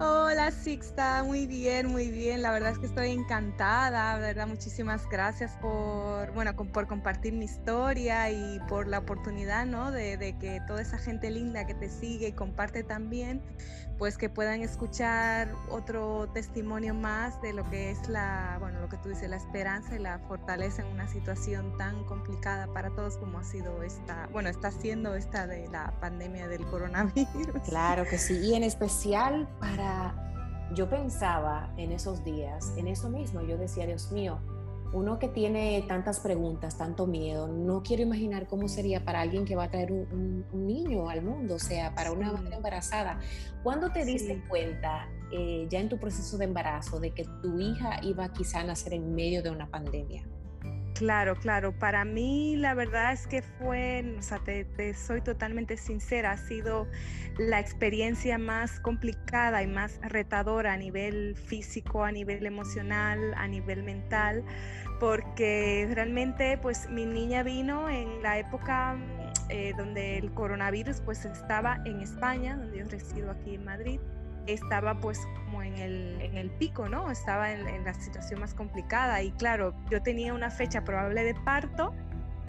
Hola 0.00 0.50
Sixta, 0.50 1.22
muy 1.22 1.46
bien, 1.46 1.86
muy 1.86 2.10
bien. 2.10 2.42
La 2.42 2.50
verdad 2.50 2.72
es 2.72 2.78
que 2.78 2.86
estoy 2.86 3.10
encantada, 3.12 4.18
¿verdad? 4.18 4.48
Muchísimas 4.48 5.08
gracias 5.08 5.52
por, 5.60 6.32
bueno, 6.32 6.56
por 6.56 6.88
compartir 6.88 7.32
mi 7.32 7.44
historia 7.44 8.28
y 8.30 8.58
por 8.68 8.88
la 8.88 8.98
oportunidad, 8.98 9.66
¿no? 9.66 9.92
De, 9.92 10.34
que 10.40 10.60
toda 10.66 10.82
esa 10.82 10.98
gente 10.98 11.30
linda 11.30 11.64
que 11.66 11.74
te 11.74 11.88
sigue 11.88 12.28
y 12.28 12.32
comparte 12.32 12.82
también, 12.82 13.40
pues 13.96 14.18
que 14.18 14.28
puedan 14.28 14.62
escuchar 14.62 15.52
otro 15.70 16.28
testimonio 16.34 16.92
más 16.94 17.40
de 17.40 17.52
lo 17.52 17.68
que 17.70 17.92
es 17.92 18.08
la, 18.08 18.56
bueno, 18.58 18.80
lo 18.80 18.88
que 18.88 18.96
tú 18.96 19.10
dices, 19.10 19.30
la 19.30 19.36
esperanza 19.36 19.94
y 19.94 20.00
la 20.00 20.18
fortaleza 20.18 20.82
en 20.82 20.88
una 20.88 21.06
situación 21.06 21.76
tan 21.78 22.02
complicada 22.04 22.66
para 22.66 22.90
todos 22.90 23.16
como 23.18 23.38
ha 23.38 23.44
sido 23.44 23.84
esta, 23.84 24.28
bueno, 24.32 24.48
está 24.48 24.72
siendo 24.72 25.14
esta 25.14 25.46
de 25.46 25.68
la 25.68 25.92
pandemia 26.00 26.48
del 26.48 26.66
coronavirus. 26.66 27.62
Claro 27.68 28.04
que 28.04 28.18
sí, 28.18 28.34
y 28.38 28.54
en 28.54 28.64
especial 28.64 29.48
para 29.60 29.73
yo 30.74 30.88
pensaba 30.88 31.72
en 31.76 31.92
esos 31.92 32.24
días, 32.24 32.72
en 32.76 32.88
eso 32.88 33.08
mismo, 33.08 33.42
yo 33.42 33.56
decía, 33.56 33.86
Dios 33.86 34.10
mío, 34.12 34.40
uno 34.94 35.18
que 35.18 35.28
tiene 35.28 35.84
tantas 35.88 36.20
preguntas, 36.20 36.78
tanto 36.78 37.06
miedo, 37.06 37.48
no 37.48 37.82
quiero 37.82 38.02
imaginar 38.02 38.46
cómo 38.46 38.68
sería 38.68 39.04
para 39.04 39.20
alguien 39.20 39.44
que 39.44 39.56
va 39.56 39.64
a 39.64 39.70
traer 39.70 39.90
un, 39.90 40.44
niño 40.52 41.08
al 41.10 41.22
mundo, 41.22 41.56
o 41.56 41.58
sea, 41.58 41.94
para 41.94 42.12
una 42.12 42.30
mujer 42.30 42.52
embarazada. 42.52 43.18
¿Cuándo 43.62 43.90
te 43.90 44.04
diste 44.04 44.42
cuenta, 44.48 45.08
eh, 45.32 45.66
ya 45.68 45.80
en 45.80 45.88
tu 45.88 45.98
proceso 45.98 46.38
de 46.38 46.44
embarazo, 46.44 47.00
de 47.00 47.10
que 47.10 47.24
tu 47.42 47.58
hija 47.58 47.98
iba 48.02 48.32
quizá 48.32 48.60
a 48.60 48.64
nacer 48.64 48.94
en 48.94 49.14
medio 49.14 49.42
de 49.42 49.50
una 49.50 49.68
pandemia? 49.68 50.24
Claro, 50.94 51.34
claro. 51.34 51.72
Para 51.72 52.04
mí 52.04 52.54
la 52.56 52.72
verdad 52.74 53.12
es 53.12 53.26
que 53.26 53.42
fue, 53.42 54.14
o 54.16 54.22
sea, 54.22 54.38
te, 54.38 54.94
soy 54.94 55.20
totalmente 55.20 55.76
sincera, 55.76 56.30
ha 56.30 56.36
sido 56.36 56.86
la 57.36 57.58
experiencia 57.58 58.38
más 58.38 58.78
complicada 58.78 59.60
y 59.64 59.66
más 59.66 59.98
retadora 60.02 60.74
a 60.74 60.76
nivel 60.76 61.36
físico, 61.36 62.04
a 62.04 62.12
nivel 62.12 62.46
emocional, 62.46 63.34
a 63.36 63.48
nivel 63.48 63.82
mental, 63.82 64.44
porque 65.00 65.88
realmente 65.92 66.58
pues 66.58 66.88
mi 66.88 67.06
niña 67.06 67.42
vino 67.42 67.90
en 67.90 68.22
la 68.22 68.38
época 68.38 68.96
eh, 69.48 69.72
donde 69.76 70.18
el 70.18 70.32
coronavirus 70.32 71.00
pues 71.00 71.24
estaba 71.24 71.80
en 71.86 72.02
España, 72.02 72.56
donde 72.56 72.78
yo 72.78 72.84
resido 72.84 73.32
aquí 73.32 73.56
en 73.56 73.64
Madrid 73.64 74.00
estaba 74.52 74.98
pues 75.00 75.20
como 75.44 75.62
en 75.62 75.76
el, 75.78 76.20
en 76.20 76.36
el 76.36 76.50
pico, 76.50 76.88
¿no? 76.88 77.10
Estaba 77.10 77.52
en, 77.52 77.84
la 77.84 77.94
situación 77.94 78.40
más 78.40 78.54
complicada 78.54 79.22
y 79.22 79.32
claro, 79.32 79.74
yo 79.90 80.02
tenía 80.02 80.34
una 80.34 80.50
fecha 80.50 80.84
probable 80.84 81.24
de 81.24 81.34
parto 81.34 81.94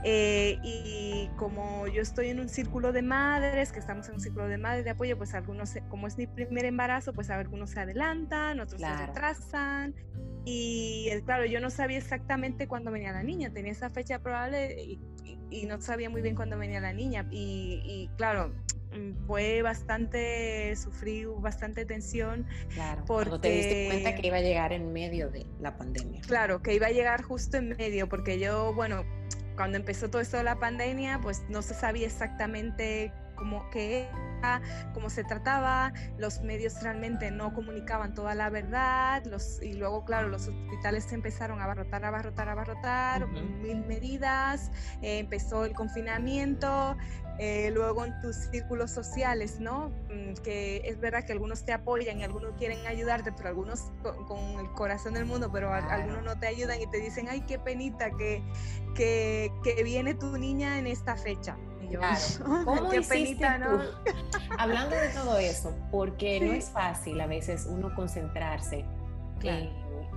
Eh, 0.08 0.60
y 0.62 1.32
como 1.36 1.88
yo 1.88 2.04
estoy 2.04 2.30
en 2.30 2.40
un 2.40 2.48
círculo 2.48 2.92
de 2.92 3.02
madres, 3.02 3.72
que 3.72 3.80
estamos 3.80 4.08
en 4.08 4.16
un 4.16 4.22
círculo 4.22 4.48
de 4.48 4.60
madres 4.60 4.84
de 4.84 4.92
apoyo, 4.92 5.18
pues 5.18 5.34
algunos, 5.34 5.74
como 5.90 6.06
es 6.06 6.16
mi 6.16 6.28
primer 6.28 6.66
embarazo, 6.66 7.12
pues 7.12 7.32
algunos 7.32 7.72
se 7.72 7.80
adelantan, 7.80 8.60
otros 8.60 8.80
se 8.80 8.96
retrasan. 9.08 9.96
Y 10.46 11.10
claro, 11.25 11.46
yo 11.46 11.60
no 11.60 11.72
sabía 11.72 11.98
exactamente 11.98 12.68
cuándo 12.68 12.92
venía 12.92 13.14
la 13.14 13.24
niña, 13.24 13.50
tenía 13.52 13.72
esa 13.72 13.90
fecha 13.90 14.20
probable 14.20 15.00
y, 15.50 15.66
no 15.66 15.82
sabía 15.82 16.10
muy 16.10 16.22
bien 16.22 16.36
cuándo 16.36 16.56
venía 16.56 16.80
la 16.82 16.94
niña. 16.94 17.25
Y, 17.32 17.82
y 17.84 18.10
claro, 18.16 18.54
fue 19.28 19.62
bastante, 19.62 20.75
sufrí 20.75 21.25
bastante 21.25 21.86
tensión. 21.86 22.46
Claro, 22.74 23.04
porque 23.06 23.40
te 23.40 23.50
diste 23.50 23.88
cuenta 23.88 24.16
que 24.16 24.28
iba 24.28 24.38
a 24.38 24.42
llegar 24.42 24.74
en 24.74 24.94
medio 24.94 25.30
de 25.30 25.46
la 25.60 25.78
pandemia. 25.78 26.22
Claro, 26.22 26.62
que 26.62 26.74
iba 26.74 26.88
a 26.88 26.92
llegar 26.92 27.22
justo 27.22 27.58
en 27.58 27.70
medio, 27.70 28.08
porque 28.10 28.40
yo, 28.40 28.74
bueno, 28.74 29.04
cuando 29.56 29.78
empezó 29.78 30.10
todo 30.10 30.22
esto 30.22 30.38
de 30.38 30.44
la 30.44 30.60
pandemia, 30.60 31.20
pues 31.22 31.44
no 31.50 31.62
se 31.62 31.74
sabía 31.74 32.06
exactamente 32.06 33.12
cómo 33.36 33.70
qué 33.70 34.08
cómo 34.94 35.10
se 35.10 35.24
trataba, 35.24 35.94
los 36.18 36.42
medios 36.42 36.82
realmente 36.82 37.32
no 37.32 37.54
comunicaban 37.54 38.13
toda 38.13 38.36
la 38.36 38.50
verdad, 38.50 39.24
los, 39.25 39.62
y 39.62 39.74
luego, 39.74 40.06
claro, 40.06 40.30
los 40.30 40.48
hospitales 40.48 41.06
se 41.06 41.15
empezaron 41.15 41.60
a 41.62 41.65
abarrotar, 41.65 42.06
abarrotar, 42.06 42.50
abarrotar, 42.50 43.27
mil 43.27 43.86
medidas, 43.86 44.72
eh, 45.01 45.20
empezó 45.20 45.65
el 45.65 45.74
confinamiento, 45.74 46.98
eh, 47.38 47.70
luego 47.74 48.06
en 48.06 48.18
tus 48.22 48.36
círculos 48.36 48.92
sociales, 48.92 49.60
¿no? 49.60 49.89
Mm, 50.10 50.36
que 50.42 50.82
es 50.86 51.00
verdad 51.00 51.25
que 51.25 51.34
algunos 51.34 51.65
te 51.65 51.74
apoyan 51.74 52.20
y 52.20 52.24
algunos 52.24 52.54
quieren 52.54 52.86
ayudarte, 52.88 53.34
pero 53.34 53.50
algunos 53.50 53.92
con, 54.27 54.60
el 54.60 54.72
corazón 54.72 55.15
del 55.15 55.25
mundo, 55.25 55.51
pero 55.51 55.74
algunos 55.74 56.24
no 56.24 56.39
te 56.39 56.48
ayudan 56.48 56.82
y 56.82 56.88
te 56.88 56.98
dicen, 57.00 57.27
ay, 57.30 57.42
qué 57.42 57.60
penita 57.60 58.12
que, 58.12 58.42
que, 58.96 59.51
que 59.63 59.84
viene 59.84 60.13
tu 60.13 60.38
niña 60.38 60.80
en 60.80 60.88
esta 60.88 61.18
fecha. 61.18 61.58
Claro. 61.88 62.65
¿Cómo 62.65 62.89
qué 62.89 63.01
penita, 63.01 63.58
¿no? 63.58 63.82
Hablando 64.58 64.96
de 64.96 65.10
todo 65.10 65.38
eso, 65.38 65.74
porque 65.92 66.39
no 66.39 66.54
es 66.54 66.70
fácil 66.70 67.20
a 67.22 67.27
veces 67.27 67.68
uno 67.70 67.94
concentrarse 67.96 68.86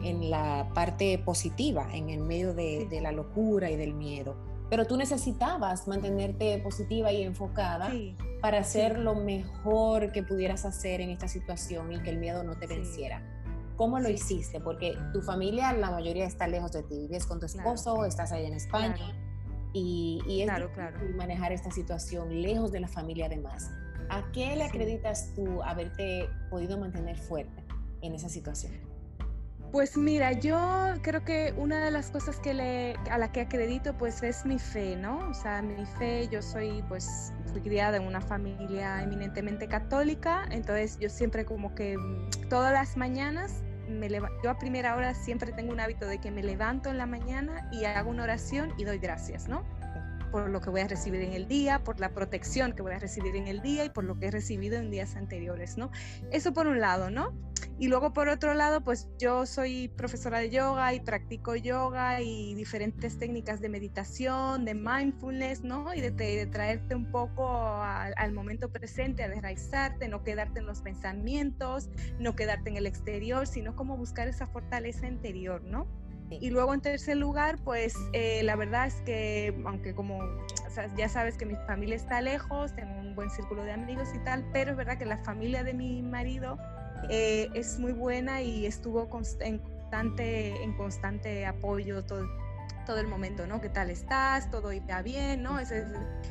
en, 0.03 0.31
la 0.31 0.69
parte 0.75 1.19
positiva, 1.19 1.89
en 1.93 2.11
el 2.11 2.21
medio 2.21 2.55
de, 2.55 2.87
de 2.89 3.01
la 3.01 3.13
locura 3.13 3.71
y 3.71 3.77
del 3.77 3.95
miedo. 3.95 4.37
Pero 4.71 4.87
tú 4.87 4.97
necesitabas 4.97 5.89
mantenerte 5.89 6.59
positiva 6.59 7.11
y 7.11 7.23
enfocada 7.23 7.91
para 8.43 8.59
hacer 8.59 8.99
lo 8.99 9.15
mejor 9.15 10.13
que 10.13 10.23
pudieras 10.23 10.67
hacer 10.67 11.01
en 11.01 11.11
esta 11.11 11.27
situación 11.27 11.93
y 11.93 12.03
que 12.03 12.11
el 12.11 12.19
miedo 12.19 12.45
no 12.45 12.57
te 12.59 12.67
venciera. 12.67 13.23
¿Cómo 13.77 13.99
lo 13.99 14.11
hiciste? 14.11 14.61
Porque 14.61 14.99
tu 15.13 15.23
familia, 15.23 15.73
la 15.73 15.91
mayoría 15.91 16.27
está 16.27 16.47
lejos 16.49 16.73
de 16.73 16.83
ti. 16.83 16.99
Vives 17.03 17.25
con 17.25 17.39
tu 17.39 17.47
esposo, 17.47 18.05
estás 18.05 18.33
allá 18.33 18.47
en 18.47 18.55
España 18.55 19.15
y, 19.73 20.21
y, 20.27 20.43
es 20.43 20.47
claro, 20.47 20.71
manejar 21.17 21.53
esta 21.53 21.71
situación 21.71 22.43
lejos 22.43 22.73
de 22.73 22.81
la 22.81 22.89
familia 22.89 23.27
además. 23.27 23.71
¿A 24.11 24.31
qué 24.33 24.57
le 24.57 24.65
acreditas 24.65 25.33
tú 25.35 25.63
haberte 25.63 26.29
podido 26.51 26.79
mantener 26.79 27.17
fuerte 27.17 27.65
en 28.01 28.15
esa 28.15 28.29
situación? 28.29 28.73
Pues 29.71 29.99
mira, 29.99 30.33
yo 30.33 30.59
creo 31.03 31.25
que 31.25 31.53
una 31.59 31.85
de 31.85 31.91
las 31.91 32.11
cosas 32.11 32.41
que 32.41 32.55
le, 32.55 32.95
a 33.11 33.19
la 33.19 33.33
que 33.33 33.43
acredito 33.43 33.93
pues 33.99 34.23
es 34.23 34.47
mi 34.47 34.59
fe, 34.59 34.97
¿no? 34.97 35.29
O 35.29 35.35
sea, 35.35 35.61
mi 35.61 35.85
fe, 35.99 36.27
yo 36.29 36.41
soy 36.41 36.83
pues 36.89 37.35
fui 37.53 37.61
criada 37.61 37.99
en 37.99 38.05
una 38.05 38.23
familia 38.23 39.03
eminentemente 39.03 39.69
católica, 39.69 40.47
entonces 40.51 40.99
yo 40.99 41.11
siempre 41.11 41.45
como 41.45 41.75
que 41.75 41.99
mm, 41.99 42.49
todas 42.49 42.73
las 42.73 42.97
mañanas 42.97 43.63
me 43.89 44.09
yo 44.43 44.51
a 44.51 44.59
primera 44.59 44.97
hora 44.97 45.15
siempre 45.15 45.53
tengo 45.53 45.73
un 45.73 45.81
hábito 45.81 46.07
de 46.07 46.19
que 46.19 46.31
me 46.31 46.43
levanto 46.43 46.91
en 46.91 46.99
la 46.99 47.07
mañana 47.07 47.69
y 47.73 47.85
hago 47.85 48.11
una 48.11 48.25
oración 48.25 48.73
y 48.77 48.85
doy 48.85 48.99
gracias, 48.99 49.49
¿no? 49.49 49.65
Por 50.31 50.49
lo 50.51 50.61
que 50.61 50.71
voy 50.71 50.81
a 50.81 50.89
recibir 50.89 51.23
en 51.23 51.33
el 51.33 51.49
día, 51.49 51.83
por 51.83 52.01
la 52.01 52.11
protección 52.11 52.73
que 52.73 52.83
voy 52.83 52.93
a 52.93 52.99
recibir 52.99 53.37
en 53.37 53.49
el 53.49 53.63
día 53.63 53.85
y 53.85 53.91
por 53.91 54.05
lo 54.05 54.19
que 54.19 54.27
he 54.27 54.31
recibido 54.31 54.77
en 54.77 54.91
días 54.91 55.17
anteriores, 55.17 55.77
¿no? 55.77 55.91
Eso 56.31 56.53
por 56.53 56.67
un 56.67 56.81
lado, 56.81 57.11
¿no? 57.11 57.33
Y 57.81 57.87
luego 57.87 58.13
por 58.13 58.29
otro 58.29 58.55
lado, 58.55 58.83
pues 58.83 59.09
yo 59.19 59.47
soy 59.47 59.89
profesora 59.89 60.41
de 60.41 60.51
yoga 60.51 60.95
y 60.95 61.01
practico 61.01 61.55
yoga 61.55 62.21
y 62.21 62.55
diferentes 62.55 63.19
técnicas 63.19 63.61
de 63.61 63.69
meditación, 63.69 64.65
de 64.65 64.75
mindfulness, 64.75 65.63
¿no? 65.63 65.95
Y 65.95 66.01
de, 66.01 66.47
traerte 66.47 66.95
un 66.97 67.11
poco 67.11 67.81
al 67.81 68.33
momento 68.33 68.71
presente, 68.71 69.23
a 69.23 69.29
desraizarte, 69.29 70.09
no 70.09 70.25
quedarte 70.25 70.59
en 70.59 70.67
los 70.67 70.83
pensamientos, 70.83 71.89
no 72.19 72.35
quedarte 72.35 72.71
en 72.71 72.77
el 72.77 72.87
exterior, 72.87 73.47
sino 73.47 73.77
como 73.77 73.97
buscar 73.97 74.27
esa 74.27 74.49
fortaleza 74.49 75.07
interior, 75.07 75.63
¿no? 75.63 75.87
Y 76.31 76.51
luego 76.51 76.75
en 76.75 76.81
tercer 76.81 77.17
lugar, 77.17 77.59
pues 77.65 77.95
eh, 78.13 78.43
la 78.43 78.57
verdad 78.57 78.87
es 78.87 78.95
que, 79.03 79.61
aunque 79.65 79.95
como 79.95 80.21
ya 80.97 81.09
sabes 81.09 81.37
que 81.37 81.47
mi 81.47 81.57
familia 81.67 81.97
está 81.97 82.21
lejos, 82.21 82.75
tengo 82.75 82.95
un 83.01 83.15
buen 83.15 83.31
círculo 83.31 83.65
de 83.65 83.73
amigos 83.73 84.09
y 84.15 84.19
tal, 84.21 84.45
pero 84.53 84.73
es 84.73 84.77
verdad 84.77 84.99
que 84.99 85.07
la 85.07 85.19
familia 85.19 85.65
de 85.65 85.75
mi 85.75 86.03
marido 86.03 86.59
eh, 87.09 87.49
es 87.55 87.79
muy 87.79 87.93
buena 87.93 88.43
y 88.43 88.67
estuvo 88.67 89.03
en 89.41 89.59
constante, 89.59 90.63
en 90.63 90.77
constante 90.77 91.47
apoyo 91.47 92.05
todo, 92.05 92.27
todo 92.87 92.99
el 92.99 93.07
momento, 93.07 93.47
¿no? 93.47 93.61
¿Qué 93.61 93.69
tal 93.69 93.91
estás? 93.91 94.51
¿Todo 94.51 94.73
irá 94.73 95.03
bien? 95.03 95.43
¿no? 95.43 95.59
Esa, 95.59 95.85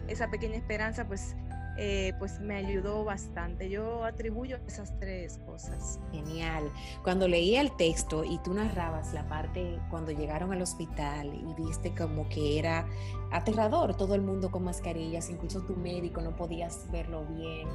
esa 0.07 0.29
pequeña 0.29 0.55
esperanza, 0.55 1.05
pues, 1.07 1.35
eh, 1.77 2.13
pues 2.19 2.39
me 2.39 2.55
ayudó 2.55 3.03
bastante. 3.03 3.69
Yo 3.69 4.03
atribuyo 4.03 4.57
esas 4.67 4.97
tres 4.99 5.39
cosas. 5.45 5.99
Genial. 6.11 6.71
Cuando 7.03 7.27
leía 7.27 7.61
el 7.61 7.75
texto 7.75 8.23
y 8.23 8.37
tú 8.39 8.53
narrabas 8.53 9.13
la 9.13 9.27
parte 9.27 9.79
cuando 9.89 10.11
llegaron 10.11 10.51
al 10.53 10.61
hospital 10.61 11.33
y 11.33 11.61
viste 11.61 11.93
como 11.95 12.27
que 12.29 12.59
era 12.59 12.87
aterrador, 13.31 13.95
todo 13.95 14.15
el 14.15 14.21
mundo 14.21 14.51
con 14.51 14.63
mascarillas, 14.63 15.29
incluso 15.29 15.61
tu 15.61 15.75
médico 15.75 16.21
no 16.21 16.35
podías 16.35 16.89
verlo 16.91 17.25
bien 17.25 17.67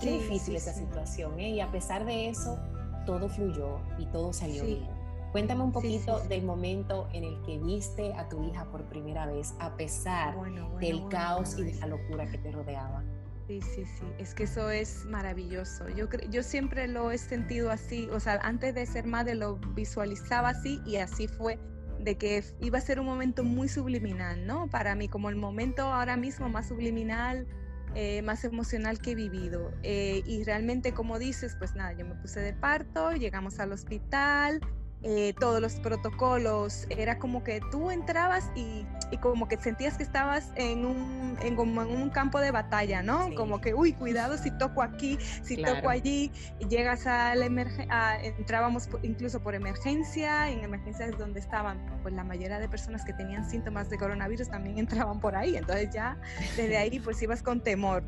Qué 0.00 0.12
difícil 0.12 0.56
esa 0.56 0.72
situación, 0.72 1.38
¿eh? 1.38 1.50
Y 1.50 1.60
a 1.60 1.70
pesar 1.70 2.06
de 2.06 2.30
eso, 2.30 2.58
todo 3.04 3.28
fluyó 3.28 3.80
y 3.98 4.06
todo 4.06 4.32
salió 4.32 4.64
bien. 4.64 4.88
Cuéntame 5.30 5.62
un 5.62 5.72
poquito 5.72 6.20
del 6.20 6.42
momento 6.42 7.06
en 7.12 7.22
el 7.22 7.40
que 7.42 7.58
viste 7.58 8.12
a 8.14 8.28
tu 8.28 8.42
hija 8.42 8.64
por 8.64 8.84
primera 8.84 9.26
vez, 9.26 9.54
a 9.60 9.76
pesar 9.76 10.34
del 10.80 11.06
caos 11.08 11.56
y 11.58 11.64
de 11.64 11.74
la 11.74 11.86
locura 11.86 12.26
que 12.30 12.38
te 12.38 12.50
rodeaba. 12.50 13.04
Sí, 13.50 13.60
sí, 13.62 13.84
sí, 13.84 14.04
es 14.18 14.32
que 14.32 14.44
eso 14.44 14.70
es 14.70 15.06
maravilloso. 15.06 15.88
Yo, 15.88 16.06
yo 16.30 16.44
siempre 16.44 16.86
lo 16.86 17.10
he 17.10 17.18
sentido 17.18 17.72
así, 17.72 18.08
o 18.12 18.20
sea, 18.20 18.38
antes 18.44 18.76
de 18.76 18.86
ser 18.86 19.06
madre 19.08 19.34
lo 19.34 19.56
visualizaba 19.74 20.50
así 20.50 20.80
y 20.86 20.98
así 20.98 21.26
fue, 21.26 21.58
de 21.98 22.16
que 22.16 22.44
iba 22.60 22.78
a 22.78 22.80
ser 22.80 23.00
un 23.00 23.06
momento 23.06 23.42
muy 23.42 23.68
subliminal, 23.68 24.46
¿no? 24.46 24.68
Para 24.68 24.94
mí, 24.94 25.08
como 25.08 25.30
el 25.30 25.34
momento 25.34 25.82
ahora 25.82 26.16
mismo 26.16 26.48
más 26.48 26.68
subliminal 26.68 27.48
eh, 27.96 28.22
más 28.22 28.44
emocional 28.44 29.00
que 29.00 29.12
he 29.12 29.14
vivido. 29.16 29.72
Eh, 29.82 30.22
y 30.24 30.44
realmente, 30.44 30.92
como 30.92 31.18
dices, 31.18 31.56
pues 31.58 31.74
nada, 31.74 31.92
yo 31.92 32.06
me 32.06 32.14
puse 32.14 32.38
de 32.38 32.52
parto, 32.52 33.10
llegamos 33.12 33.58
al 33.58 33.72
hospital, 33.72 34.60
eh, 35.02 35.34
todos 35.38 35.60
los 35.62 35.74
protocolos, 35.76 36.86
era 36.90 37.18
como 37.18 37.42
que 37.42 37.60
tú 37.70 37.90
entrabas 37.90 38.50
y, 38.54 38.84
y, 39.10 39.16
como 39.16 39.48
que 39.48 39.56
sentías 39.56 39.96
que 39.96 40.02
estabas 40.02 40.52
en 40.56 40.84
un, 40.84 41.38
en, 41.42 41.56
como 41.56 41.80
en 41.82 41.88
un 41.88 42.10
campo 42.10 42.38
de 42.38 42.50
batalla, 42.50 43.02
¿no? 43.02 43.34
Como 43.34 43.62
que, 43.62 43.72
uy, 43.72 43.94
cuidado 43.94 44.36
si 44.36 44.50
toco 44.50 44.82
aquí, 44.82 45.18
si 45.42 45.56
toco 45.62 45.88
allí, 45.88 46.30
y 46.58 46.68
llegas 46.68 47.06
a 47.06 47.34
la 47.34 47.46
emergencia, 47.46 48.22
entrábamos 48.22 48.88
incluso 49.02 49.40
por 49.40 49.54
emergencia, 49.54 50.50
en 50.50 50.64
emergencias 50.64 51.16
donde 51.16 51.40
estaban, 51.40 51.78
pues 52.02 52.12
la 52.14 52.24
mayoría 52.24 52.58
de 52.58 52.68
personas 52.68 53.02
que 53.04 53.14
tenían 53.14 53.48
síntomas 53.48 53.88
de 53.88 53.96
coronavirus 53.96 54.50
también 54.50 54.78
entraban 54.90 55.18
por 55.20 55.34
ahí, 55.34 55.56
entonces 55.56 55.88
ya 55.94 56.18
desde 56.56 56.76
ahí 56.76 57.00
pues 57.00 57.22
ibas 57.22 57.42
con 57.42 57.60
temor. 57.62 58.02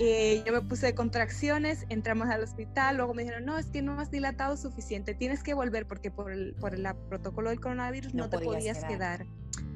Eh, 0.00 0.42
yo 0.46 0.52
me 0.52 0.60
puse 0.60 0.86
de 0.86 0.94
contracciones, 0.94 1.84
entramos 1.88 2.28
al 2.28 2.42
hospital, 2.42 2.98
luego 2.98 3.14
me 3.14 3.22
dijeron, 3.22 3.44
no, 3.44 3.58
es 3.58 3.66
que 3.66 3.82
no 3.82 3.98
has 3.98 4.10
dilatado 4.10 4.56
suficiente, 4.56 5.14
tienes 5.14 5.42
que 5.42 5.54
volver 5.54 5.86
porque 5.86 6.10
por 6.10 6.30
el, 6.30 6.54
por 6.60 6.74
el 6.74 6.86
protocolo 7.08 7.50
del 7.50 7.60
coronavirus 7.60 8.14
no, 8.14 8.28
te 8.28 8.38
podías 8.38 8.84
quedar. 8.84 9.26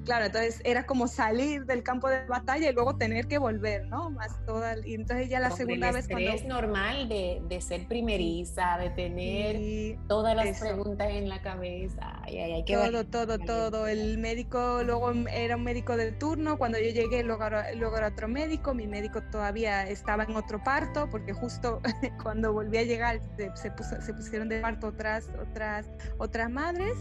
Claro, 0.05 0.25
entonces 0.25 0.61
era 0.65 0.85
como 0.85 1.07
salir 1.07 1.65
del 1.65 1.83
campo 1.83 2.09
de 2.09 2.27
batalla 2.27 2.71
y 2.71 2.73
luego 2.73 2.97
tener 2.97 3.29
que 3.29 3.39
volver, 3.39 3.87
¿no? 3.87 4.11
Más 4.11 4.45
toda, 4.47 4.75
y 4.85 4.95
entonces 4.95 5.29
ya 5.29 5.39
la 5.39 5.51
segunda 5.51 5.93
vez 5.93 6.09
cuando... 6.09 6.31
Es 6.31 6.45
normal 6.45 7.09
de, 7.09 7.41
de, 7.49 7.61
ser 7.61 7.87
primeriza, 7.87 8.79
de 8.79 8.91
tener 8.91 9.99
todas 10.09 10.35
las 10.35 10.59
preguntas 10.59 11.09
en 11.11 11.29
la 11.29 11.41
cabeza. 11.41 12.21
Ay, 12.23 12.39
ay, 12.39 12.53
ay, 12.53 12.65
todo, 12.65 13.05
todo, 13.07 13.39
todo. 13.39 13.87
El 13.87 14.19
médico 14.19 14.83
luego 14.85 15.12
era 15.31 15.57
un 15.57 15.62
médico 15.62 15.97
de 15.97 16.11
turno, 16.12 16.59
cuando 16.59 16.79
yo 16.79 16.91
llegué 16.91 17.23
luego, 17.23 17.45
luego 17.77 17.97
era 17.97 18.09
otro 18.09 18.27
médico, 18.27 18.75
mi 18.75 18.89
médico 18.89 19.23
todavía 19.31 19.87
estaba 19.89 20.25
en 20.25 20.35
otro 20.35 20.62
parto, 20.65 21.09
porque 21.11 21.33
justo 21.33 21.81
cuando 22.23 22.53
volví 22.53 22.79
a 22.79 22.83
llegar 22.83 23.21
se, 23.37 23.51
se, 23.57 24.03
se 24.03 24.15
pusieron 24.15 24.49
de 24.49 24.61
parto 24.61 24.89
otras, 24.89 25.29
otras, 25.41 25.87
otras 26.19 26.51
madres 26.51 26.93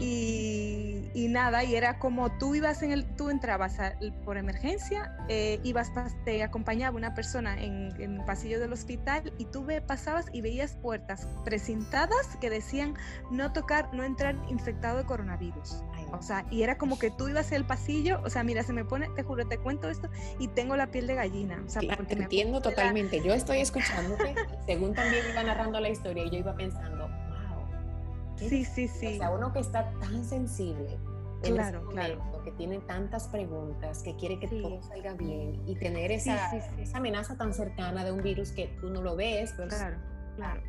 y, 0.00 1.08
y 1.14 1.28
nada, 1.28 1.62
y 1.62 1.76
era 1.76 2.00
como 2.00 2.11
tú 2.38 2.54
ibas 2.54 2.82
en 2.82 2.92
el, 2.92 3.04
tú 3.16 3.30
entrabas 3.30 3.78
por 4.24 4.36
emergencia, 4.36 5.16
eh, 5.28 5.60
ibas, 5.62 5.92
te 6.24 6.42
acompañaba 6.42 6.96
una 6.96 7.14
persona 7.14 7.60
en, 7.62 7.90
en, 8.00 8.20
el 8.20 8.24
pasillo 8.24 8.60
del 8.60 8.72
hospital 8.72 9.32
y 9.38 9.46
tú 9.46 9.64
ve, 9.64 9.80
pasabas 9.80 10.26
y 10.32 10.40
veías 10.40 10.76
puertas 10.76 11.26
precintadas 11.44 12.36
que 12.40 12.50
decían 12.50 12.94
no 13.30 13.52
tocar, 13.52 13.92
no 13.94 14.04
entrar 14.04 14.36
infectado 14.48 14.98
de 14.98 15.04
coronavirus. 15.04 15.82
O 16.12 16.22
sea, 16.22 16.44
y 16.50 16.62
era 16.62 16.76
como 16.76 16.98
que 16.98 17.10
tú 17.10 17.28
ibas 17.28 17.52
el 17.52 17.64
pasillo, 17.64 18.20
o 18.24 18.30
sea, 18.30 18.44
mira, 18.44 18.62
se 18.62 18.72
me 18.72 18.84
pone, 18.84 19.08
te 19.16 19.22
juro, 19.22 19.46
te 19.46 19.58
cuento 19.58 19.88
esto 19.88 20.08
y 20.38 20.48
tengo 20.48 20.76
la 20.76 20.88
piel 20.88 21.06
de 21.06 21.14
gallina. 21.14 21.62
O 21.66 21.68
sea, 21.68 21.80
te 21.80 22.14
entiendo 22.14 22.60
totalmente. 22.60 23.22
Yo 23.22 23.32
estoy 23.32 23.60
escuchándote, 23.60 24.34
según 24.66 24.94
también 24.94 25.24
iba 25.30 25.42
narrando 25.42 25.80
la 25.80 25.88
historia, 25.88 26.24
y 26.24 26.30
yo 26.30 26.38
iba 26.38 26.54
pensando, 26.54 27.08
wow. 27.08 28.48
Sí, 28.48 28.64
sí, 28.64 28.88
sí. 28.88 29.14
O 29.14 29.16
sea, 29.16 29.30
uno 29.30 29.52
que 29.52 29.60
está 29.60 29.90
tan 30.00 30.24
sensible, 30.24 30.98
claro, 31.42 31.88
claro. 31.88 32.42
que 32.44 32.52
tiene 32.52 32.78
tantas 32.80 33.28
preguntas, 33.28 34.02
que 34.02 34.16
quiere 34.16 34.38
que 34.38 34.48
todo 34.48 34.82
salga 34.82 35.14
bien 35.14 35.62
y 35.66 35.74
tener 35.76 36.12
esa, 36.12 36.56
esa 36.78 36.98
amenaza 36.98 37.36
tan 37.36 37.52
cercana 37.52 38.04
de 38.04 38.12
un 38.12 38.22
virus 38.22 38.52
que 38.52 38.68
tú 38.80 38.90
no 38.90 39.02
lo 39.02 39.16
ves, 39.16 39.52
pero 39.56 39.68
claro, 39.68 39.96
claro. 40.36 40.62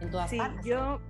En 0.00 0.10
todas 0.10 0.30
sí, 0.30 0.38
Yo, 0.64 1.00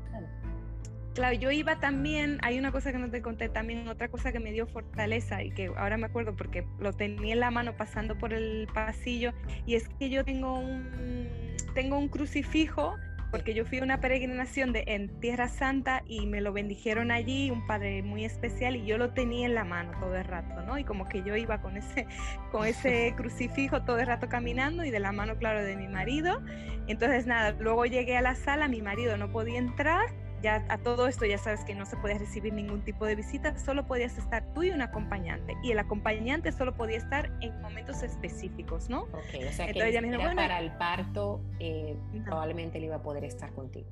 claro, 1.15 1.35
yo 1.35 1.51
iba 1.51 1.81
también, 1.81 2.39
hay 2.43 2.59
una 2.59 2.71
cosa 2.71 2.93
que 2.93 2.99
no 2.99 3.11
te 3.11 3.23
conté 3.23 3.49
también, 3.49 3.89
otra 3.89 4.09
cosa 4.09 4.33
que 4.33 4.39
me 4.39 4.53
dio 4.53 4.67
fortaleza 4.67 5.43
y 5.43 5.51
que 5.51 5.73
ahora 5.77 5.97
me 5.97 6.07
acuerdo 6.07 6.37
porque 6.37 6.67
lo 6.79 6.93
tenía 6.93 7.35
en 7.35 7.41
la 7.41 7.51
mano 7.51 7.77
pasando 7.77 8.17
por 8.17 8.33
el 8.33 8.69
pasillo 8.73 9.33
y 9.67 9.75
es 9.75 9.89
que 9.89 10.11
yo 10.11 10.25
tengo 10.25 10.59
un, 10.59 11.57
tengo 11.75 11.99
un 11.99 12.09
crucifijo 12.09 12.97
porque 13.37 13.53
yo 13.53 13.67
fui 13.67 13.81
a 13.81 13.83
una 13.83 14.01
peregrinación 14.01 14.73
de, 14.73 14.85
en 14.87 15.21
Tierra 15.21 15.49
Santa 15.49 16.03
y 16.07 16.25
me 16.25 16.41
lo 16.41 16.55
bendijeron 16.55 17.11
allí, 17.11 17.51
un 17.51 17.67
padre 17.67 18.03
muy 18.03 18.25
especial, 18.25 18.77
y 18.77 18.87
yo 18.87 18.97
lo 18.97 19.11
tenía 19.13 19.45
en 19.45 19.55
la 19.55 19.63
mano 19.63 19.93
todo 20.01 20.17
el 20.17 20.25
rato, 20.25 20.63
¿no? 20.63 20.79
Y 20.79 20.85
como 20.85 21.07
que 21.07 21.23
yo 21.23 21.37
iba 21.37 21.61
con 21.61 21.77
ese, 21.77 22.07
con 22.51 22.67
ese 22.67 23.13
crucifijo 23.15 23.83
todo 23.83 23.99
el 23.99 24.07
rato 24.07 24.31
caminando 24.31 24.85
y 24.85 24.91
de 24.91 25.01
la 25.01 25.13
mano, 25.13 25.37
claro, 25.37 25.63
de 25.63 25.77
mi 25.77 25.87
marido. 25.87 26.41
Entonces, 26.87 27.27
nada, 27.27 27.55
luego 27.61 27.85
llegué 27.85 28.17
a 28.17 28.23
la 28.23 28.37
sala, 28.37 28.69
mi 28.69 28.81
marido 28.81 29.19
no 29.19 29.31
podía 29.31 29.59
entrar 29.59 30.07
ya 30.43 30.65
a 30.69 30.79
todo 30.79 31.09
esto 31.09 31.25
ya 31.25 31.39
sabes 31.39 31.65
que 31.65 31.75
no 31.75 31.87
se 31.87 31.97
puede 31.97 32.19
recibir 32.19 32.53
ningún 32.53 32.83
tipo 32.83 33.07
de 33.07 33.15
visita, 33.15 33.57
solo 33.59 33.87
podías 33.87 34.17
estar 34.19 34.45
tú 34.55 34.63
y 34.63 34.71
un 34.71 34.83
acompañante. 34.83 35.57
Y 35.63 35.73
el 35.73 35.79
acompañante 35.79 36.53
solo 36.53 36.75
podía 36.75 36.99
estar 36.99 37.31
en 37.41 37.61
momentos 37.61 38.03
específicos, 38.03 38.89
¿no? 38.89 39.03
Ok, 39.03 39.47
o 39.49 39.53
sea 39.53 39.73
que 39.73 40.01
bueno, 40.01 40.35
para 40.35 40.61
el 40.61 40.73
parto 40.73 41.41
eh, 41.61 41.97
probablemente 42.25 42.79
él 42.79 42.85
iba 42.85 42.97
a 42.97 43.03
poder 43.03 43.25
estar 43.25 43.53
contigo. 43.53 43.89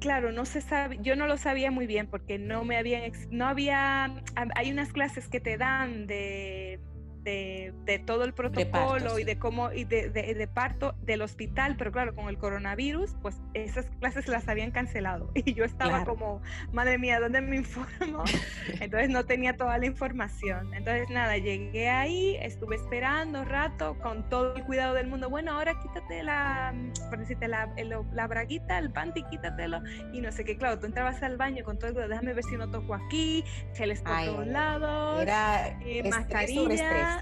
Claro, 0.00 0.30
no 0.30 0.44
se 0.44 0.60
sabe, 0.60 0.98
yo 1.00 1.16
no 1.16 1.26
lo 1.26 1.38
sabía 1.38 1.70
muy 1.70 1.86
bien 1.86 2.06
porque 2.06 2.38
no 2.38 2.64
me 2.64 2.76
habían, 2.76 3.10
no 3.30 3.46
había, 3.46 4.22
hay 4.54 4.70
unas 4.70 4.92
clases 4.92 5.28
que 5.28 5.40
te 5.40 5.56
dan 5.56 6.06
de 6.06 6.80
de, 7.26 8.02
todo 8.06 8.24
el 8.24 8.32
protocolo 8.34 9.18
y 9.18 9.24
de 9.24 9.38
cómo 9.38 9.72
y 9.72 9.84
de, 9.84 10.10
de, 10.10 10.46
parto 10.46 10.94
del 11.02 11.22
hospital, 11.22 11.74
pero 11.76 11.90
claro, 11.90 12.14
con 12.14 12.28
el 12.28 12.38
coronavirus, 12.38 13.16
pues 13.20 13.40
esas 13.52 13.86
clases 13.98 14.28
las 14.28 14.48
habían 14.48 14.70
cancelado 14.70 15.30
y 15.34 15.54
yo 15.54 15.64
estaba 15.64 16.04
como, 16.04 16.40
madre 16.72 16.98
mía, 16.98 17.18
¿dónde 17.18 17.40
me 17.40 17.56
informo? 17.56 18.22
Entonces 18.80 19.10
no 19.10 19.24
tenía 19.26 19.56
toda 19.56 19.76
la 19.78 19.86
información. 19.86 20.72
Entonces 20.72 21.10
nada, 21.10 21.36
llegué 21.36 21.88
ahí, 21.88 22.36
estuve 22.40 22.76
esperando 22.76 23.40
un 23.40 23.48
rato 23.48 23.98
con 23.98 24.28
todo 24.28 24.54
el 24.54 24.62
cuidado 24.64 24.94
del 24.94 25.08
mundo. 25.08 25.28
Bueno, 25.28 25.52
ahora 25.52 25.78
quítate 25.80 26.22
la, 26.22 26.74
por 27.08 27.18
decirte, 27.18 27.48
la, 27.48 27.74
la 28.12 28.26
braguita, 28.28 28.78
el 28.78 28.92
panty, 28.92 29.24
quítatelo 29.24 29.82
y 30.12 30.20
no 30.20 30.30
sé 30.30 30.44
qué. 30.44 30.56
Claro, 30.56 30.78
tú 30.78 30.86
entrabas 30.86 31.22
al 31.22 31.36
baño 31.36 31.64
con 31.64 31.76
todo 31.78 31.88
el 31.88 31.94
cuidado, 31.94 32.10
déjame 32.10 32.34
ver 32.34 32.44
si 32.44 32.56
no 32.56 32.70
toco 32.70 32.94
aquí, 32.94 33.44
geles 33.74 34.00
por 34.02 34.24
todos 34.24 34.46
lados, 34.46 35.22
era 35.22 35.76
eh, 35.80 36.08
mascarilla. 36.08 37.15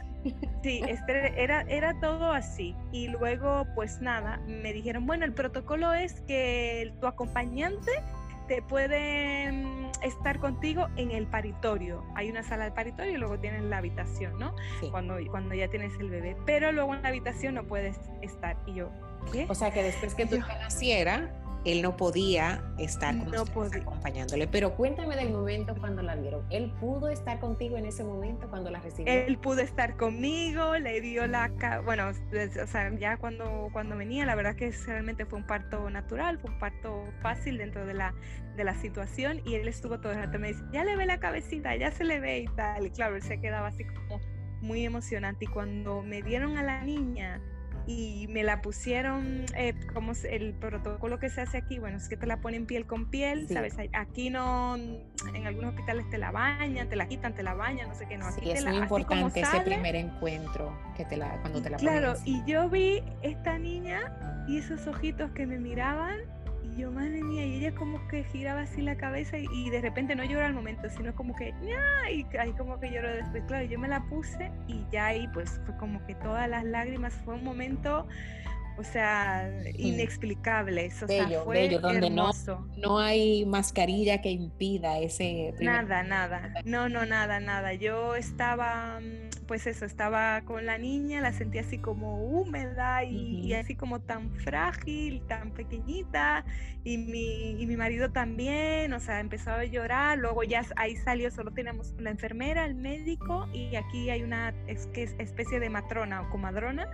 Sí, 0.63 0.83
este, 0.89 1.43
era, 1.43 1.63
era 1.69 1.99
todo 2.01 2.33
así. 2.33 2.75
Y 2.91 3.09
luego, 3.09 3.67
pues 3.75 4.01
nada, 4.01 4.41
me 4.47 4.73
dijeron, 4.73 5.07
bueno, 5.07 5.25
el 5.25 5.35
protocolo 5.35 5.93
es 5.93 6.21
que 6.23 6.93
tu 7.01 7.07
acompañante 7.07 7.93
te 8.49 8.63
puede 8.63 9.53
mm, 9.53 9.91
estar 10.03 10.39
contigo 10.39 10.89
en 10.97 11.11
el 11.11 11.27
paritorio. 11.27 12.05
Hay 12.15 12.31
una 12.31 12.43
sala 12.43 12.65
de 12.65 12.73
paritorio 12.73 13.13
y 13.13 13.17
luego 13.17 13.39
tienes 13.39 13.63
la 13.63 13.79
habitación, 13.79 14.39
¿no? 14.39 14.55
Cuando, 14.91 15.17
cuando 15.31 15.55
ya 15.55 15.69
tienes 15.69 15.93
el 15.99 16.11
bebé. 16.11 16.37
Pero 16.47 16.73
luego 16.73 16.95
en 16.95 17.03
la 17.03 17.09
habitación 17.09 17.55
no 17.55 17.65
puedes 17.65 17.99
estar. 18.23 18.57
Y 18.67 18.75
yo, 18.75 18.91
¿qué? 19.33 19.47
O 19.49 19.55
sea 19.55 19.71
que 19.71 19.83
después 19.83 20.15
que 20.15 20.27
tú 20.27 20.39
naciera, 20.39 21.31
él 21.65 21.83
no 21.83 21.97
podía 21.97 22.63
estar 22.79 23.15
con 23.25 23.75
acompañándole. 23.75 24.47
Pero 24.47 24.75
cuéntame 24.77 25.17
del 25.17 25.31
momento 25.31 25.75
cuando 25.79 26.03
la 26.03 26.15
vieron. 26.15 26.45
¿Él 26.51 26.73
pudo 26.81 27.09
estar 27.09 27.41
contigo 27.41 27.77
en 27.77 27.87
ese 27.87 28.05
momento 28.05 28.49
cuando 28.51 28.71
la 28.71 28.81
recibió? 28.81 29.13
Él 29.13 29.39
pudo 29.39 29.61
estar 29.61 29.97
conmigo, 29.97 30.77
le 30.77 31.01
dio 31.01 31.27
la... 31.27 31.51
Bueno, 31.85 32.09
o 32.11 32.67
sea, 32.67 32.95
ya 32.99 33.17
cuando, 33.17 33.69
cuando 33.73 33.97
venía, 33.97 34.27
la 34.27 34.35
verdad 34.35 34.55
que 34.57 34.71
realmente 34.87 35.25
fue 35.25 35.39
un 35.39 35.47
parto 35.47 35.89
natural, 35.91 36.39
fue 36.39 36.51
un 36.51 36.59
parto 36.59 37.05
fácil 37.23 37.59
dentro 37.59 37.87
de 37.87 37.95
la, 37.95 38.15
de 38.57 38.65
la 38.65 38.75
situación 38.75 39.41
y 39.45 39.55
él 39.55 39.69
estuvo 39.69 40.01
todo 40.01 40.13
el 40.13 40.19
rato, 40.19 40.39
me 40.39 40.49
dice, 40.49 40.63
ya 40.73 40.85
le 40.85 40.97
ve 40.97 41.07
la 41.07 41.19
cabecita, 41.19 41.75
ya 41.77 41.91
se 41.91 42.05
le 42.05 42.21
ve 42.21 42.41
y 42.41 42.47
tal. 42.57 42.87
Y 42.87 42.91
claro, 42.91 43.17
él 43.17 43.23
se 43.23 43.41
quedaba 43.41 43.69
así 43.69 43.85
como 43.85 44.21
muy 44.61 44.85
emocionante 44.85 45.45
y 45.45 45.49
cuando 45.49 46.03
me 46.03 46.23
dieron 46.23 46.59
a 46.59 46.63
la 46.63 46.83
niña 46.83 47.41
y 47.87 48.27
me 48.29 48.43
la 48.43 48.63
pusieron, 48.63 49.45
eh, 49.57 49.75
como 49.93 50.13
el 50.29 50.55
protocolo 50.55 51.19
que 51.19 51.29
se 51.29 51.43
hace 51.43 51.59
aquí, 51.59 51.79
bueno, 51.79 51.99
es 51.99 52.09
que 52.09 52.17
te 52.17 52.27
la 52.27 52.41
ponen 52.41 52.67
piel 52.67 52.87
con 52.87 53.11
piel, 53.11 53.47
¿sabes? 53.49 53.77
Aquí 53.93 54.31
no, 54.31 54.77
en 54.77 55.47
algunos 55.47 55.71
hospitales 55.71 56.09
te 56.11 56.19
la 56.19 56.31
bañan, 56.31 56.89
te 56.89 56.97
la 56.97 57.07
quitan, 57.07 57.35
te 57.35 57.43
la 57.43 57.55
bañan, 57.55 57.89
no 57.89 57.95
sé 57.95 58.07
qué, 58.07 58.17
no. 58.17 58.27
Aquí 58.27 58.51
es 58.51 58.65
muy 58.65 58.77
importante 58.77 59.41
ese 59.41 59.61
primer 59.61 59.97
encuentro 59.97 60.77
que 60.97 61.05
te 61.05 61.17
la, 61.17 61.41
cuando 61.41 61.61
te 61.61 61.71
la 61.71 61.77
Claro, 61.77 62.15
y 62.25 62.43
yo 62.47 62.69
vi 62.71 63.03
esta 63.23 63.59
niña 63.59 64.45
y 64.49 64.59
esos 64.59 64.87
ojitos 64.87 65.31
que 65.33 65.47
me 65.47 65.59
miraban 65.59 66.21
yo, 66.77 66.91
madre 66.91 67.23
mía, 67.23 67.45
y 67.45 67.55
ella 67.57 67.75
como 67.75 68.07
que 68.09 68.25
giraba 68.25 68.63
así 68.63 68.83
la 68.83 68.97
cabeza 68.97 69.39
y, 69.39 69.71
de 69.71 69.81
repente 69.81 70.15
no 70.15 70.25
llora 70.25 70.47
al 70.47 70.55
momento, 70.55 70.89
sino 70.89 71.15
como 71.15 71.35
que, 71.35 71.55
y 71.63 72.37
ahí 72.39 72.53
como 72.53 72.79
que 72.81 72.91
lloró 72.91 73.09
después. 73.09 73.45
Claro, 73.47 73.65
yo 73.65 73.79
me 73.79 73.89
la 73.89 74.01
puse 74.05 74.51
y 74.67 74.85
ya 74.91 75.07
ahí 75.07 75.29
pues 75.29 75.61
fue 75.65 75.77
como 75.77 76.05
que 76.07 76.15
todas 76.17 76.49
las 76.49 76.65
lágrimas, 76.65 77.15
fue 77.25 77.35
un 77.35 77.45
momento 77.45 78.07
o 78.77 78.83
sea, 78.83 79.49
inexplicables. 79.77 81.03
O 81.03 81.07
sea, 81.07 81.29
fue 81.45 81.69
donde 81.69 82.11
no, 82.11 82.31
no 82.77 82.99
hay 82.99 83.45
mascarilla 83.47 84.21
que 84.21 84.31
impida 84.31 84.99
ese... 84.99 85.55
Nada, 85.61 86.03
nada, 86.03 86.53
no, 86.65 86.89
no, 86.89 87.07
nada, 87.07 87.39
nada. 87.41 87.75
Yo 87.75 88.17
estaba, 88.17 89.01
mm, 89.01 89.47
pues 89.47 89.67
eso, 89.67 89.85
estaba 89.85 90.43
con 90.43 90.67
la 90.67 90.79
niña, 90.79 91.21
la 91.21 91.33
sentí 91.33 91.59
así 91.59 91.79
como 91.79 92.25
húmeda 92.25 93.05
y, 93.05 93.53
así 93.55 93.77
como 93.77 94.01
tan 94.01 94.31
frágil, 94.31 95.23
tan 95.29 95.53
pequeñita, 95.53 96.45
y 96.83 96.99
mi, 96.99 97.53
y 97.61 97.67
mi 97.67 97.77
marido 97.77 98.11
también, 98.11 98.93
o 98.93 99.01
sea, 99.01 99.21
empezó 99.21 99.53
a 99.53 99.65
llorar, 99.65 100.19
luego 100.19 100.43
ya 100.43 100.65
ahí 100.77 100.97
salió, 100.97 101.31
solo 101.31 101.53
tenemos 101.53 101.95
la 101.99 102.11
enfermera, 102.11 102.67
el 102.67 102.75
médico, 102.75 103.49
y 103.53 103.77
aquí 103.77 104.11
hay 104.11 104.23
una 104.23 104.53
es, 104.67 104.87
que 104.89 105.05
es 105.05 105.15
especie 105.19 105.61
de 105.61 105.71
matrona 105.71 106.23
o 106.23 106.31
comadrona 106.31 106.89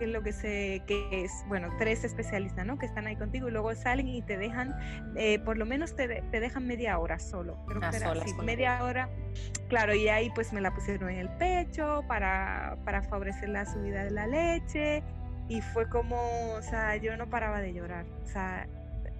que 0.00 0.06
es 0.06 0.10
lo 0.12 0.22
que 0.22 0.32
se, 0.32 0.82
que 0.86 1.24
es, 1.24 1.44
bueno, 1.46 1.68
tres 1.78 2.04
especialistas, 2.04 2.64
¿no? 2.64 2.78
Que 2.78 2.86
están 2.86 3.06
ahí 3.06 3.16
contigo 3.16 3.48
y 3.48 3.50
luego 3.50 3.74
salen 3.74 4.08
y 4.08 4.22
te 4.22 4.38
dejan, 4.38 4.74
eh, 5.14 5.38
por 5.40 5.58
lo 5.58 5.66
menos 5.66 5.94
te, 5.94 6.22
te, 6.22 6.40
dejan 6.40 6.66
media 6.66 6.98
hora 6.98 7.18
solo. 7.18 7.62
Creo 7.66 7.82
ah, 7.84 7.90
que 7.90 7.98
era 7.98 8.12
así, 8.12 8.32
media 8.42 8.82
hora. 8.82 9.10
Claro, 9.68 9.94
y 9.94 10.08
ahí 10.08 10.30
pues 10.34 10.54
me 10.54 10.62
la 10.62 10.74
pusieron 10.74 11.10
en 11.10 11.18
el 11.18 11.28
pecho 11.36 12.02
para, 12.08 12.78
para 12.86 13.02
favorecer 13.02 13.50
la 13.50 13.66
subida 13.66 14.02
de 14.04 14.10
la 14.10 14.26
leche 14.26 15.02
y 15.48 15.60
fue 15.60 15.86
como, 15.90 16.16
o 16.54 16.62
sea, 16.62 16.96
yo 16.96 17.14
no 17.18 17.28
paraba 17.28 17.60
de 17.60 17.74
llorar, 17.74 18.06
o 18.24 18.26
sea, 18.26 18.66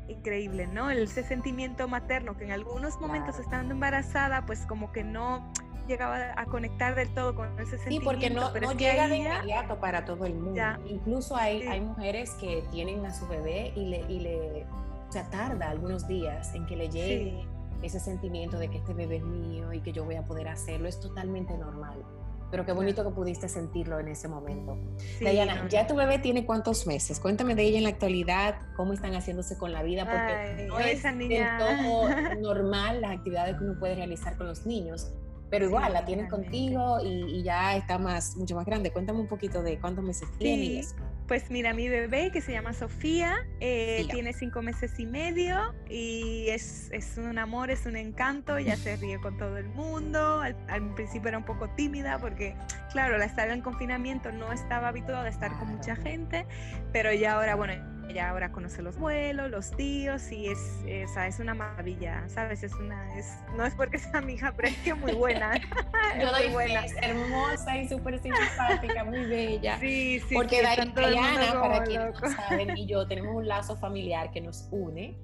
increíble, 0.09 0.67
¿no? 0.67 0.91
Ese 0.91 1.23
sentimiento 1.23 1.89
materno 1.89 2.39
que 2.39 2.45
en 2.45 2.53
algunos 2.53 2.99
momentos 3.03 3.39
estando 3.39 3.75
embarazada, 3.75 4.47
pues 4.47 4.65
como 4.65 4.93
que 4.93 5.05
no 5.05 5.53
llegaba 5.87 6.33
a 6.37 6.45
conectar 6.47 6.95
del 6.95 7.13
todo 7.15 7.35
con 7.35 7.59
ese 7.61 7.79
sentimiento. 7.79 8.01
Sí, 8.01 8.05
porque 8.05 8.31
no, 8.31 8.53
no 8.53 8.73
llega 8.73 9.09
de 9.09 9.17
inmediato 9.19 9.79
para 9.81 10.05
todo 10.05 10.27
el 10.27 10.35
mundo. 10.35 10.63
Incluso 10.87 11.37
hay, 11.37 11.63
hay 11.63 11.81
mujeres 11.81 12.33
que 12.41 12.63
tienen 12.71 13.05
a 13.07 13.13
su 13.13 13.27
bebé 13.27 13.73
y 13.77 13.87
le, 13.87 14.01
y 14.09 14.21
le 14.21 14.67
o 15.09 15.13
sea, 15.13 15.29
tarda 15.29 15.71
algunos 15.71 16.07
días 16.07 16.55
en 16.55 16.67
que 16.67 16.77
le 16.77 16.89
llegue 16.89 17.45
ese 17.83 17.99
sentimiento 17.99 18.59
de 18.59 18.69
que 18.69 18.79
este 18.79 18.95
bebé 18.95 19.17
es 19.17 19.25
mío 19.25 19.73
y 19.73 19.81
que 19.81 19.93
yo 19.93 20.05
voy 20.05 20.17
a 20.17 20.23
poder 20.23 20.49
hacerlo. 20.49 20.89
Es 20.89 21.01
totalmente 21.01 21.57
normal. 21.57 22.05
Pero 22.51 22.67
qué 22.67 22.73
bonito 22.73 23.05
que 23.05 23.11
pudiste 23.11 23.49
sentirlo 23.49 24.01
en 24.01 24.09
ese 24.09 24.27
momento. 24.27 24.77
Diana, 25.21 25.69
¿ya 25.69 25.87
tu 25.87 25.95
bebé 25.95 26.19
tiene 26.19 26.45
cuántos 26.45 26.87
meses? 26.87 27.21
Cuéntame 27.21 27.55
de 27.55 27.63
ella 27.63 27.79
en 27.79 27.85
la 27.85 27.91
actualidad, 27.91 28.57
cómo 28.77 28.93
están 28.93 29.15
haciéndose 29.15 29.57
con 29.57 29.73
la 29.73 29.83
vida, 29.83 30.05
porque 30.05 30.67
no 30.67 30.79
es 30.81 31.05
niña. 31.15 31.59
todo 31.59 32.09
normal 32.41 33.01
las 33.01 33.13
actividades 33.13 33.57
que 33.57 33.65
uno 33.65 33.79
puede 33.79 33.95
realizar 33.95 34.37
con 34.37 34.49
los 34.49 34.67
niños. 34.67 35.13
Pero 35.51 35.67
igual, 35.67 35.93
la 35.93 36.05
tienen 36.05 36.29
contigo 36.29 36.99
y, 37.05 37.43
ya 37.43 37.77
está 37.77 37.99
más, 37.99 38.37
mucho 38.37 38.55
más 38.55 38.65
grande. 38.65 38.93
Cuéntame 38.93 39.21
un 39.21 39.27
poquito 39.27 39.63
de 39.63 39.79
cuántos 39.79 40.05
meses 40.05 40.29
tiene. 40.39 40.85
Pues 41.27 41.49
mira, 41.49 41.73
mi 41.75 41.89
bebé 41.89 42.33
que 42.33 42.41
se 42.41 42.51
llama 42.51 42.73
Sofía, 42.73 43.37
eh, 43.61 44.05
tiene 44.11 44.33
cinco 44.33 44.63
meses 44.63 44.99
y 44.99 45.07
medio 45.07 45.75
y 45.89 46.49
es, 46.49 46.91
es, 46.91 47.19
un 47.19 47.39
amor, 47.39 47.71
es 47.71 47.87
un 47.87 47.95
encanto, 47.95 48.59
ya 48.59 48.77
se 48.77 48.97
ríe 48.97 49.21
con 49.21 49.39
todo 49.39 49.57
el 49.57 49.69
mundo. 49.69 50.41
Al, 50.41 50.95
principio 50.95 51.29
era 51.29 51.39
un 51.39 51.45
poco 51.45 51.69
tímida 51.77 52.19
porque, 52.19 52.57
claro, 52.91 53.17
la 53.17 53.27
estar 53.27 53.49
en 53.49 53.61
confinamiento 53.61 54.33
no 54.33 54.53
estaba 54.53 54.89
habituada 54.89 55.27
a 55.27 55.29
estar 55.29 55.57
con 55.59 55.69
mucha 55.69 55.95
gente, 55.95 56.47
pero 56.93 57.13
ya 57.13 57.35
ahora, 57.35 57.55
bueno, 57.55 57.75
ella 58.11 58.31
ahora 58.31 58.53
conoce 58.53 58.83
los 58.83 58.97
abuelos, 58.97 59.51
los 59.51 59.71
tíos 59.71 60.31
y 60.33 60.49
es, 60.49 60.59
es, 60.87 61.17
es 61.17 61.39
una 61.39 61.55
maravilla, 61.55 62.29
¿sabes? 62.29 62.63
Es 62.63 62.75
una, 62.75 63.17
es, 63.19 63.39
no 63.57 63.65
es 63.65 63.75
porque 63.75 63.99
sea 63.99 64.21
mi 64.21 64.35
hija, 64.35 64.53
pero 64.57 64.69
es 64.69 64.77
que 64.79 64.95
muy 64.95 65.13
buena. 65.13 65.53
Yo 66.21 66.31
doy 66.31 66.49
buena. 66.51 66.85
hermosa 67.03 67.79
y 67.79 67.89
súper 67.89 68.21
simpática, 68.21 69.05
muy 69.05 69.25
bella. 69.27 69.79
Sí, 69.79 70.21
sí. 70.29 70.35
Porque 70.35 70.61
Diana, 70.61 71.61
para 71.61 71.85
quienes 71.85 72.21
no 72.21 72.31
saben, 72.31 72.77
y 72.77 72.87
yo 72.87 73.07
tenemos 73.09 73.35
un 73.35 73.47
lazo 73.47 73.77
familiar 73.77 74.31
que 74.31 74.41
nos 74.41 74.69
une. 74.71 75.17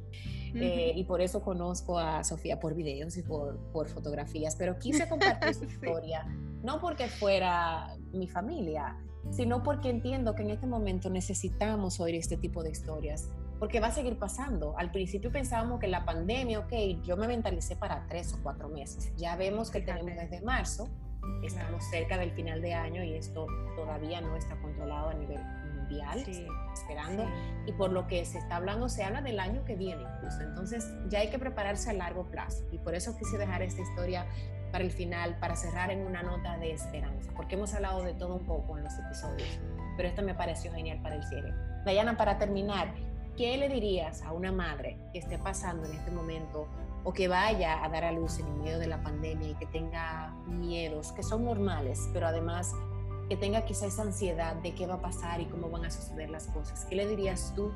Eh, 0.58 0.92
y 0.96 1.04
por 1.04 1.20
eso 1.20 1.42
conozco 1.42 1.98
a 1.98 2.24
Sofía 2.24 2.58
por 2.58 2.74
videos 2.74 3.14
y 3.18 3.22
por, 3.22 3.58
por 3.72 3.88
fotografías, 3.88 4.56
pero 4.56 4.78
quise 4.78 5.06
compartir 5.08 5.54
su 5.54 5.64
historia, 5.64 6.24
no 6.62 6.80
porque 6.80 7.08
fuera 7.08 7.94
mi 8.12 8.26
familia, 8.26 8.96
sino 9.30 9.62
porque 9.62 9.90
entiendo 9.90 10.34
que 10.34 10.42
en 10.42 10.50
este 10.50 10.66
momento 10.66 11.10
necesitamos 11.10 12.00
oír 12.00 12.14
este 12.14 12.36
tipo 12.36 12.62
de 12.62 12.70
historias, 12.70 13.28
porque 13.58 13.80
va 13.80 13.88
a 13.88 13.92
seguir 13.92 14.18
pasando. 14.18 14.76
Al 14.78 14.90
principio 14.90 15.30
pensábamos 15.32 15.80
que 15.80 15.88
la 15.88 16.04
pandemia, 16.04 16.60
ok, 16.60 17.02
yo 17.02 17.16
me 17.16 17.26
mentalicé 17.26 17.76
para 17.76 18.06
tres 18.06 18.32
o 18.34 18.38
cuatro 18.42 18.68
meses. 18.68 19.12
Ya 19.16 19.36
vemos 19.36 19.70
que 19.70 19.80
tenemos 19.80 20.14
desde 20.16 20.40
marzo, 20.42 20.88
estamos 21.42 21.84
cerca 21.84 22.18
del 22.18 22.32
final 22.32 22.60
de 22.60 22.74
año 22.74 23.02
y 23.04 23.14
esto 23.14 23.46
todavía 23.74 24.20
no 24.20 24.36
está 24.36 24.56
controlado 24.60 25.10
a 25.10 25.14
nivel 25.14 25.40
mundial, 25.74 26.24
esperando, 26.72 27.24
y 27.66 27.72
por 27.72 27.92
lo 27.92 28.06
que 28.06 28.24
se 28.24 28.38
está 28.38 28.56
hablando, 28.56 28.88
se 28.88 29.04
habla 29.04 29.22
del 29.22 29.38
año 29.38 29.64
que 29.64 29.76
viene 29.76 30.02
incluso. 30.02 30.40
Entonces 30.42 30.92
ya 31.08 31.20
hay 31.20 31.30
que 31.30 31.38
prepararse 31.38 31.90
a 31.90 31.92
largo 31.92 32.24
plazo 32.24 32.64
y 32.72 32.78
por 32.78 32.94
eso 32.94 33.16
quise 33.16 33.38
dejar 33.38 33.62
esta 33.62 33.82
historia 33.82 34.26
para 34.72 34.84
el 34.84 34.90
final, 34.90 35.38
para 35.38 35.56
cerrar 35.56 35.90
en 35.90 36.00
una 36.06 36.22
nota 36.22 36.56
de 36.58 36.72
esperanza, 36.72 37.32
porque 37.36 37.54
hemos 37.54 37.74
hablado 37.74 38.02
de 38.02 38.14
todo 38.14 38.34
un 38.34 38.44
poco 38.44 38.76
en 38.76 38.84
los 38.84 38.98
episodios, 38.98 39.48
pero 39.96 40.08
esto 40.08 40.22
me 40.22 40.34
pareció 40.34 40.72
genial 40.72 41.00
para 41.02 41.16
el 41.16 41.24
cierre. 41.24 41.52
Dayana, 41.84 42.16
para 42.16 42.38
terminar, 42.38 42.94
¿qué 43.36 43.56
le 43.56 43.68
dirías 43.68 44.22
a 44.22 44.32
una 44.32 44.52
madre 44.52 44.98
que 45.12 45.18
esté 45.18 45.38
pasando 45.38 45.86
en 45.86 45.92
este 45.92 46.10
momento 46.10 46.68
o 47.06 47.12
que 47.12 47.28
vaya 47.28 47.84
a 47.84 47.88
dar 47.88 48.02
a 48.02 48.10
luz 48.10 48.40
en 48.40 48.46
el 48.46 48.54
medio 48.54 48.78
de 48.80 48.88
la 48.88 49.00
pandemia 49.00 49.50
y 49.50 49.54
que 49.54 49.66
tenga 49.66 50.34
miedos 50.48 51.12
que 51.12 51.22
son 51.22 51.44
normales, 51.44 52.10
pero 52.12 52.26
además 52.26 52.74
que 53.28 53.36
tenga 53.36 53.64
quizá 53.64 53.86
esa 53.86 54.02
ansiedad 54.02 54.56
de 54.56 54.74
qué 54.74 54.88
va 54.88 54.94
a 54.94 55.00
pasar 55.00 55.40
y 55.40 55.46
cómo 55.46 55.70
van 55.70 55.84
a 55.84 55.90
suceder 55.90 56.30
las 56.30 56.48
cosas. 56.48 56.84
¿Qué 56.84 56.96
le 56.96 57.06
dirías 57.06 57.52
tú? 57.54 57.72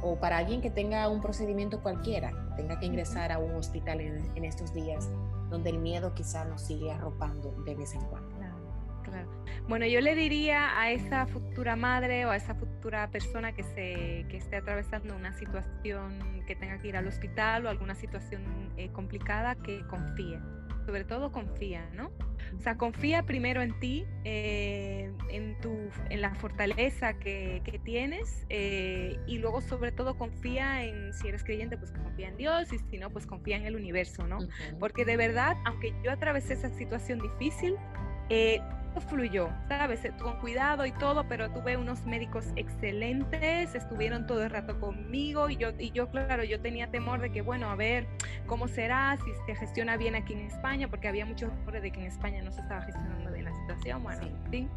O 0.00 0.16
para 0.16 0.38
alguien 0.38 0.60
que 0.60 0.70
tenga 0.70 1.08
un 1.08 1.20
procedimiento 1.20 1.82
cualquiera, 1.82 2.32
tenga 2.56 2.78
que 2.78 2.86
ingresar 2.86 3.32
a 3.32 3.38
un 3.38 3.54
hospital 3.56 4.00
en, 4.00 4.30
en 4.36 4.44
estos 4.44 4.72
días, 4.72 5.08
donde 5.48 5.70
el 5.70 5.78
miedo 5.78 6.14
quizá 6.14 6.44
nos 6.44 6.62
sigue 6.62 6.90
arropando 6.90 7.52
de 7.64 7.74
vez 7.74 7.94
en 7.94 8.02
cuando. 8.02 8.36
Claro, 9.02 9.28
Bueno, 9.68 9.86
yo 9.86 10.00
le 10.00 10.14
diría 10.14 10.78
a 10.78 10.90
esa 10.90 11.26
futura 11.26 11.76
madre 11.76 12.26
o 12.26 12.30
a 12.30 12.36
esa 12.36 12.54
futura 12.54 13.10
persona 13.10 13.52
que, 13.52 13.62
se, 13.62 14.26
que 14.28 14.36
esté 14.36 14.56
atravesando 14.56 15.16
una 15.16 15.32
situación 15.32 16.42
que 16.46 16.54
tenga 16.54 16.78
que 16.78 16.88
ir 16.88 16.96
al 16.96 17.06
hospital 17.06 17.66
o 17.66 17.68
alguna 17.68 17.94
situación 17.94 18.42
eh, 18.76 18.90
complicada 18.92 19.54
que 19.54 19.86
confíe 19.86 20.40
sobre 20.88 21.04
todo 21.04 21.30
confía, 21.32 21.86
¿no? 21.92 22.10
O 22.56 22.60
sea, 22.60 22.78
confía 22.78 23.24
primero 23.24 23.60
en 23.60 23.78
ti, 23.78 24.06
eh, 24.24 25.12
en, 25.28 25.60
tu, 25.60 25.76
en 26.08 26.22
la 26.22 26.34
fortaleza 26.34 27.12
que, 27.18 27.60
que 27.62 27.78
tienes 27.78 28.46
eh, 28.48 29.18
y 29.26 29.36
luego 29.36 29.60
sobre 29.60 29.92
todo 29.92 30.16
confía 30.16 30.82
en, 30.82 31.12
si 31.12 31.28
eres 31.28 31.44
creyente, 31.44 31.76
pues 31.76 31.92
confía 31.92 32.28
en 32.28 32.38
Dios 32.38 32.72
y 32.72 32.78
si 32.78 32.96
no, 32.96 33.10
pues 33.10 33.26
confía 33.26 33.58
en 33.58 33.66
el 33.66 33.76
universo, 33.76 34.26
¿no? 34.26 34.38
Porque 34.80 35.04
de 35.04 35.18
verdad, 35.18 35.58
aunque 35.66 35.92
yo 36.02 36.10
atravesé 36.10 36.54
esa 36.54 36.70
situación 36.70 37.20
difícil, 37.20 37.76
eh, 38.30 38.58
fluyó, 39.08 39.48
¿sabes? 39.68 40.00
Con 40.20 40.38
cuidado 40.40 40.84
y 40.86 40.92
todo, 40.92 41.26
pero 41.28 41.50
tuve 41.50 41.76
unos 41.76 42.04
médicos 42.04 42.46
excelentes, 42.56 43.74
estuvieron 43.74 44.26
todo 44.26 44.42
el 44.42 44.50
rato 44.50 44.78
conmigo 44.80 45.48
y 45.48 45.56
yo, 45.56 45.70
y 45.78 45.90
yo, 45.92 46.08
claro, 46.08 46.44
yo 46.44 46.60
tenía 46.60 46.90
temor 46.90 47.20
de 47.20 47.30
que, 47.30 47.42
bueno, 47.42 47.70
a 47.70 47.76
ver 47.76 48.06
cómo 48.46 48.68
será, 48.68 49.16
si 49.24 49.30
se 49.46 49.54
gestiona 49.54 49.96
bien 49.96 50.14
aquí 50.14 50.32
en 50.32 50.40
España, 50.40 50.88
porque 50.88 51.08
había 51.08 51.26
muchos 51.26 51.50
temores 51.50 51.82
de 51.82 51.92
que 51.92 52.00
en 52.00 52.06
España 52.06 52.42
no 52.42 52.52
se 52.52 52.60
estaba 52.60 52.82
gestionando 52.82 53.30
bueno, 54.00 54.22
sí. 54.50 54.68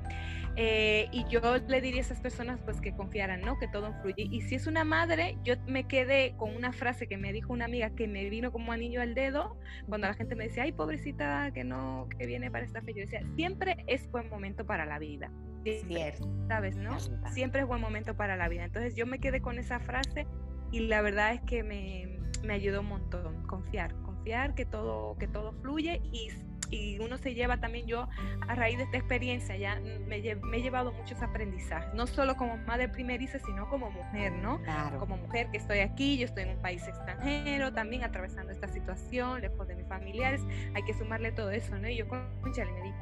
Eh, 0.58 1.08
y 1.12 1.26
yo 1.30 1.40
le 1.68 1.80
diría 1.80 2.02
a 2.02 2.04
esas 2.04 2.20
personas 2.20 2.60
pues 2.66 2.82
que 2.82 2.94
confiaran, 2.94 3.42
¿no? 3.42 3.58
Que 3.58 3.68
todo 3.68 3.94
fluye. 4.02 4.28
Y 4.30 4.42
si 4.42 4.56
es 4.56 4.68
una 4.68 4.84
madre, 4.84 5.38
yo 5.44 5.56
me 5.68 5.86
quedé 5.86 6.36
con 6.38 6.56
una 6.56 6.74
frase 6.74 7.08
que 7.08 7.18
me 7.18 7.32
dijo 7.32 7.54
una 7.54 7.66
amiga 7.66 7.90
que 7.92 8.08
me 8.08 8.30
vino 8.30 8.52
como 8.52 8.72
anillo 8.72 9.02
al 9.02 9.14
dedo, 9.14 9.58
cuando 9.88 10.08
la 10.08 10.14
gente 10.14 10.36
me 10.36 10.46
decía, 10.46 10.64
ay, 10.64 10.74
pobrecita, 10.74 11.52
que 11.54 11.64
no, 11.64 12.08
que 12.18 12.26
viene 12.26 12.52
para 12.52 12.66
esta 12.66 12.82
fecha. 12.82 13.00
Yo 13.00 13.06
decía, 13.06 13.24
siempre 13.36 13.84
es 13.88 14.10
buen 14.12 14.30
momento 14.30 14.66
para 14.66 14.86
la 14.86 15.00
vida. 15.00 15.32
Cierto. 15.64 16.28
¿Sabes, 16.48 16.76
no? 16.76 17.00
Siempre 17.32 17.62
es 17.62 17.68
buen 17.68 17.80
momento 17.80 18.16
para 18.16 18.36
la 18.36 18.50
vida. 18.50 18.66
Entonces 18.66 18.96
yo 18.96 19.06
me 19.06 19.20
quedé 19.20 19.42
con 19.42 19.58
esa 19.58 19.80
frase 19.80 20.28
y 20.72 20.82
la 20.88 21.02
verdad 21.02 21.34
es 21.34 21.42
que 21.42 21.64
me, 21.64 22.20
me 22.44 22.54
ayudó 22.54 22.82
un 22.82 22.88
montón. 22.88 23.46
Confiar, 23.48 23.94
confiar 24.02 24.54
que 24.56 24.66
todo, 24.66 25.16
que 25.18 25.28
todo 25.28 25.54
fluye 25.62 26.02
y 26.12 26.30
y 26.72 26.98
uno 27.00 27.18
se 27.18 27.34
lleva 27.34 27.58
también 27.58 27.86
yo 27.86 28.08
a 28.48 28.56
raíz 28.56 28.78
de 28.78 28.86
esta 28.86 28.98
experiencia 28.98 29.56
ya 29.58 29.80
me, 30.08 30.18
he 30.18 30.62
llevado 30.62 30.92
muchos 30.94 31.22
aprendizajes, 31.22 31.94
no 31.94 32.08
solo 32.08 32.36
como 32.36 32.58
madre 32.58 32.90
primeriza, 32.90 33.40
sino 33.40 33.70
como 33.70 33.92
mujer, 33.92 34.32
¿no? 34.32 34.62
Como 35.00 35.18
mujer 35.18 35.50
que 35.52 35.58
estoy 35.58 35.80
aquí, 35.80 36.18
yo 36.18 36.26
estoy 36.26 36.44
en 36.44 36.52
un 36.52 36.62
país 36.62 36.88
extranjero, 36.88 37.74
también 37.74 38.04
atravesando 38.04 38.52
esta 38.52 38.68
situación, 38.68 39.42
lejos 39.42 39.68
de 39.68 39.76
mis 39.76 39.88
familiares, 39.88 40.42
hay 40.74 40.84
que 40.84 40.94
sumarle 40.94 41.32
todo 41.32 41.52
eso, 41.52 41.78
¿no? 41.78 41.90
Y 41.90 41.98
yo 41.98 42.08
con 42.08 42.22
le 42.44 42.66
me 42.66 42.82
di, 42.82 42.94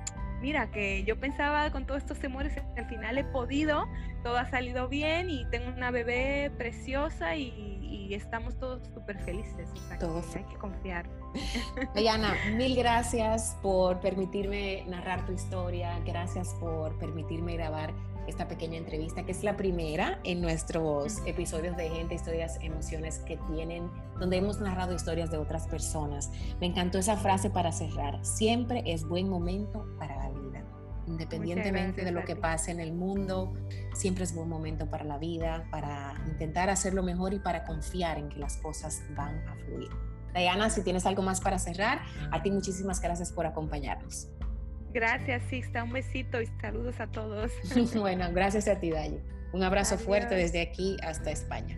mira, 0.41 0.71
que 0.71 1.03
yo 1.03 1.19
pensaba 1.19 1.71
con 1.71 1.86
todos 1.86 2.01
estos 2.01 2.19
temores, 2.19 2.53
al 2.77 2.86
final 2.88 3.17
he 3.17 3.23
podido, 3.23 3.88
todo 4.23 4.38
ha 4.38 4.45
salido 4.49 4.88
bien 4.88 5.29
y 5.29 5.45
tengo 5.49 5.69
una 5.69 5.91
bebé 5.91 6.51
preciosa 6.58 7.36
y, 7.36 7.78
estamos 8.12 8.58
todos 8.58 8.82
súper 8.93 9.17
felices. 9.19 9.69
O 10.02 10.38
hay 10.38 10.43
que 10.45 10.56
confiar. 10.58 11.10
Diana, 11.95 12.34
mil 12.56 12.75
gracias 12.75 13.58
por 13.62 13.99
permitirme 13.99 14.84
narrar 14.88 15.25
tu 15.25 15.32
historia, 15.32 15.99
gracias 16.06 16.56
por 16.60 16.97
permitirme 16.97 17.56
grabar 17.56 17.93
esta 18.30 18.47
pequeña 18.47 18.78
entrevista, 18.78 19.23
que 19.23 19.32
es 19.32 19.43
la 19.43 19.58
primera 19.58 20.19
en 20.23 20.41
nuestros 20.41 21.17
episodios 21.25 21.75
de 21.75 21.89
Gente, 21.89 22.15
Historias, 22.15 22.58
Emociones 22.62 23.19
que 23.19 23.38
tienen, 23.52 23.89
donde 24.19 24.38
hemos 24.38 24.60
narrado 24.60 24.93
historias 24.93 25.32
de 25.32 25.38
otras 25.38 25.67
personas. 25.67 26.32
Me 26.60 26.67
encantó 26.67 26.99
esa 26.99 27.17
frase 27.17 27.49
para 27.49 27.71
cerrar. 27.71 28.23
Siempre 28.23 28.84
es 28.86 29.04
buen 29.04 29.28
momento 29.28 29.86
para 29.97 30.15
la 30.15 30.30
vida. 30.30 30.48
Independientemente 31.09 32.05
de 32.05 32.11
lo 32.11 32.23
que 32.23 32.35
pase 32.35 32.71
en 32.71 32.79
el 32.79 32.93
mundo, 32.93 33.53
siempre 33.93 34.23
es 34.23 34.33
buen 34.33 34.47
momento 34.47 34.89
para 34.89 35.03
la 35.03 35.17
vida, 35.17 35.67
para 35.71 36.13
intentar 36.27 36.69
hacerlo 36.69 37.01
mejor 37.01 37.33
y 37.33 37.39
para 37.39 37.65
confiar 37.65 38.19
en 38.19 38.29
que 38.29 38.37
las 38.37 38.57
cosas 38.57 39.01
van 39.15 39.35
a 39.47 39.55
fluir. 39.55 39.89
Diana, 40.35 40.69
si 40.69 40.83
tienes 40.83 41.05
algo 41.07 41.23
más 41.23 41.41
para 41.41 41.57
cerrar, 41.57 42.01
a 42.31 42.41
ti 42.43 42.51
muchísimas 42.51 43.01
gracias 43.01 43.31
por 43.31 43.47
acompañarnos. 43.47 44.29
Gracias, 44.93 45.43
Sixta. 45.49 45.83
Un 45.83 45.93
besito 45.93 46.41
y 46.41 46.47
saludos 46.61 46.99
a 46.99 47.07
todos. 47.07 47.51
bueno, 47.95 48.27
gracias 48.31 48.67
a 48.67 48.79
ti, 48.79 48.91
Dayo. 48.91 49.19
Un 49.51 49.63
abrazo 49.63 49.97
fuerte 49.97 50.35
desde 50.35 50.61
aquí 50.61 50.97
hasta 51.01 51.31
España. 51.31 51.77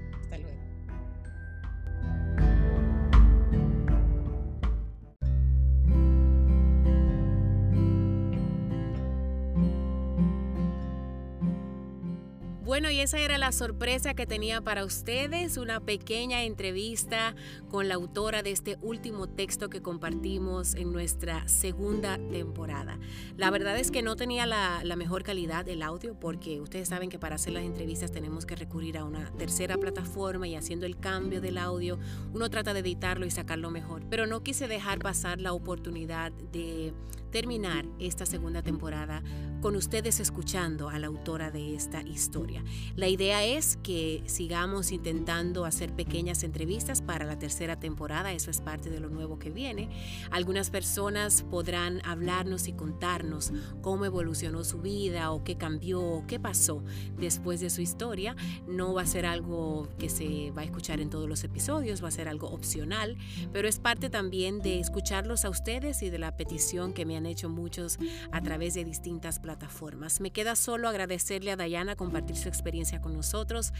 Bueno, 12.71 12.89
y 12.89 13.01
esa 13.01 13.19
era 13.19 13.37
la 13.37 13.51
sorpresa 13.51 14.13
que 14.13 14.25
tenía 14.25 14.61
para 14.61 14.85
ustedes, 14.85 15.57
una 15.57 15.81
pequeña 15.81 16.43
entrevista 16.43 17.35
con 17.69 17.89
la 17.89 17.95
autora 17.95 18.43
de 18.43 18.51
este 18.51 18.77
último 18.81 19.27
texto 19.27 19.69
que 19.69 19.81
compartimos 19.81 20.75
en 20.75 20.93
nuestra 20.93 21.45
segunda 21.49 22.17
temporada. 22.31 22.97
La 23.35 23.51
verdad 23.51 23.77
es 23.77 23.91
que 23.91 24.01
no 24.01 24.15
tenía 24.15 24.45
la, 24.45 24.95
mejor 24.95 25.23
calidad 25.23 25.65
del 25.65 25.81
audio 25.81 26.17
porque 26.17 26.61
ustedes 26.61 26.87
saben 26.87 27.09
que 27.09 27.19
para 27.19 27.35
hacer 27.35 27.51
las 27.51 27.65
entrevistas 27.65 28.13
tenemos 28.13 28.45
que 28.45 28.55
recurrir 28.55 28.97
a 28.97 29.03
una 29.03 29.29
tercera 29.31 29.75
plataforma 29.75 30.47
y 30.47 30.55
haciendo 30.55 30.85
el 30.85 30.97
cambio 30.97 31.41
del 31.41 31.57
audio 31.57 31.99
uno 32.33 32.49
trata 32.49 32.73
de 32.73 32.79
editarlo 32.79 33.25
y 33.25 33.31
sacarlo 33.31 33.69
mejor. 33.69 34.03
Pero 34.09 34.27
no 34.27 34.43
quise 34.43 34.69
dejar 34.69 34.99
pasar 34.99 35.41
la 35.41 35.51
oportunidad 35.51 36.31
de 36.31 36.93
terminar 37.31 37.85
esta 37.99 38.25
segunda 38.25 38.61
temporada 38.61 39.23
con 39.61 39.75
ustedes 39.75 40.19
escuchando 40.19 40.89
a 40.89 40.97
la 40.99 41.07
autora 41.07 41.51
de 41.51 41.75
esta 41.75 42.01
historia. 42.01 42.63
La 42.95 43.07
idea 43.07 43.43
es 43.45 43.77
que 43.83 44.23
sigamos 44.25 44.91
intentando 44.91 45.65
hacer 45.65 45.93
pequeñas 45.93 46.43
entrevistas 46.43 47.01
para 47.01 47.25
la 47.25 47.37
tercera 47.37 47.79
temporada, 47.79 48.33
eso 48.33 48.49
es 48.49 48.59
parte 48.59 48.89
de 48.89 48.99
lo 48.99 49.09
nuevo 49.09 49.37
que 49.37 49.51
viene. 49.51 49.89
Algunas 50.31 50.71
personas 50.71 51.43
podrán 51.43 52.01
hablarnos 52.05 52.67
y 52.67 52.73
contarnos 52.73 53.53
cómo 53.81 54.05
evolucionó 54.05 54.63
su 54.63 54.79
vida 54.79 55.31
o 55.31 55.43
qué 55.43 55.57
cambió 55.57 56.01
o 56.01 56.25
qué 56.25 56.39
pasó 56.39 56.83
después 57.17 57.59
de 57.59 57.69
su 57.69 57.81
historia. 57.81 58.35
No 58.67 58.93
va 58.93 59.03
a 59.03 59.05
ser 59.05 59.25
algo 59.25 59.87
que 59.99 60.09
se 60.09 60.51
va 60.51 60.63
a 60.63 60.65
escuchar 60.65 60.99
en 60.99 61.09
todos 61.09 61.29
los 61.29 61.43
episodios, 61.43 62.03
va 62.03 62.07
a 62.07 62.11
ser 62.11 62.27
algo 62.27 62.47
opcional, 62.49 63.17
pero 63.53 63.67
es 63.67 63.79
parte 63.79 64.09
también 64.09 64.61
de 64.61 64.79
escucharlos 64.79 65.45
a 65.45 65.49
ustedes 65.49 66.01
y 66.01 66.09
de 66.09 66.17
la 66.17 66.35
petición 66.35 66.93
que 66.93 67.05
me 67.05 67.15
han 67.15 67.20
hecho 67.25 67.49
muchos 67.49 67.97
a 68.31 68.41
través 68.41 68.73
de 68.73 68.83
distintas 68.83 69.39
plataformas. 69.39 70.21
Me 70.21 70.31
queda 70.31 70.55
solo 70.55 70.87
agradecerle 70.87 71.51
a 71.51 71.55
Dayana 71.55 71.95
compartir 71.95 72.35
su 72.35 72.47
experiencia 72.47 73.01
con 73.01 73.13
nosotros, 73.13 73.73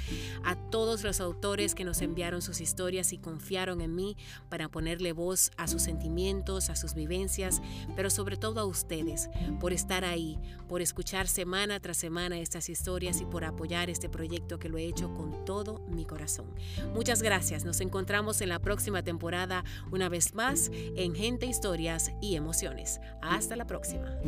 a 0.44 0.56
todos 0.56 1.04
los 1.04 1.22
autores 1.22 1.76
que 1.76 1.84
nos 1.84 2.02
enviaron 2.02 2.42
sus 2.42 2.62
historias 2.62 3.14
y 3.14 3.18
confiaron 3.18 3.82
en 3.82 3.96
mí 3.96 4.18
para 4.50 4.70
ponerle 4.70 5.14
voz 5.14 5.52
a 5.58 5.68
sus 5.68 5.82
sentimientos, 5.82 6.70
a 6.70 6.76
sus 6.76 6.94
vivencias, 6.94 7.62
pero 7.96 8.10
sobre 8.10 8.38
todo 8.38 8.60
a 8.60 8.66
ustedes 8.66 9.30
por 9.60 9.74
estar 9.74 10.06
ahí, 10.06 10.40
por 10.68 10.82
escuchar 10.82 11.28
semana 11.28 11.80
tras 11.80 11.98
semana 11.98 12.40
estas 12.40 12.70
historias 12.70 13.22
y 13.22 13.26
por 13.26 13.44
apoyar 13.44 13.90
este 13.90 14.10
proyecto 14.10 14.60
que 14.60 14.70
lo 14.70 14.78
he 14.78 14.86
hecho 14.86 15.14
con 15.14 15.46
todo 15.46 15.80
mi 15.90 16.06
corazón. 16.06 16.54
Muchas 16.94 17.22
gracias. 17.22 17.66
Nos 17.66 17.82
encontramos 17.82 18.42
en 18.42 18.50
la 18.50 18.60
próxima 18.60 19.04
temporada 19.04 19.64
una 19.92 20.10
vez 20.10 20.34
más 20.34 20.70
en 20.74 21.16
Gente, 21.16 21.46
Historias 21.46 22.12
y 22.22 22.36
Emociones. 22.36 23.00
Hasta 23.32 23.56
la 23.56 23.66
próxima. 23.66 24.20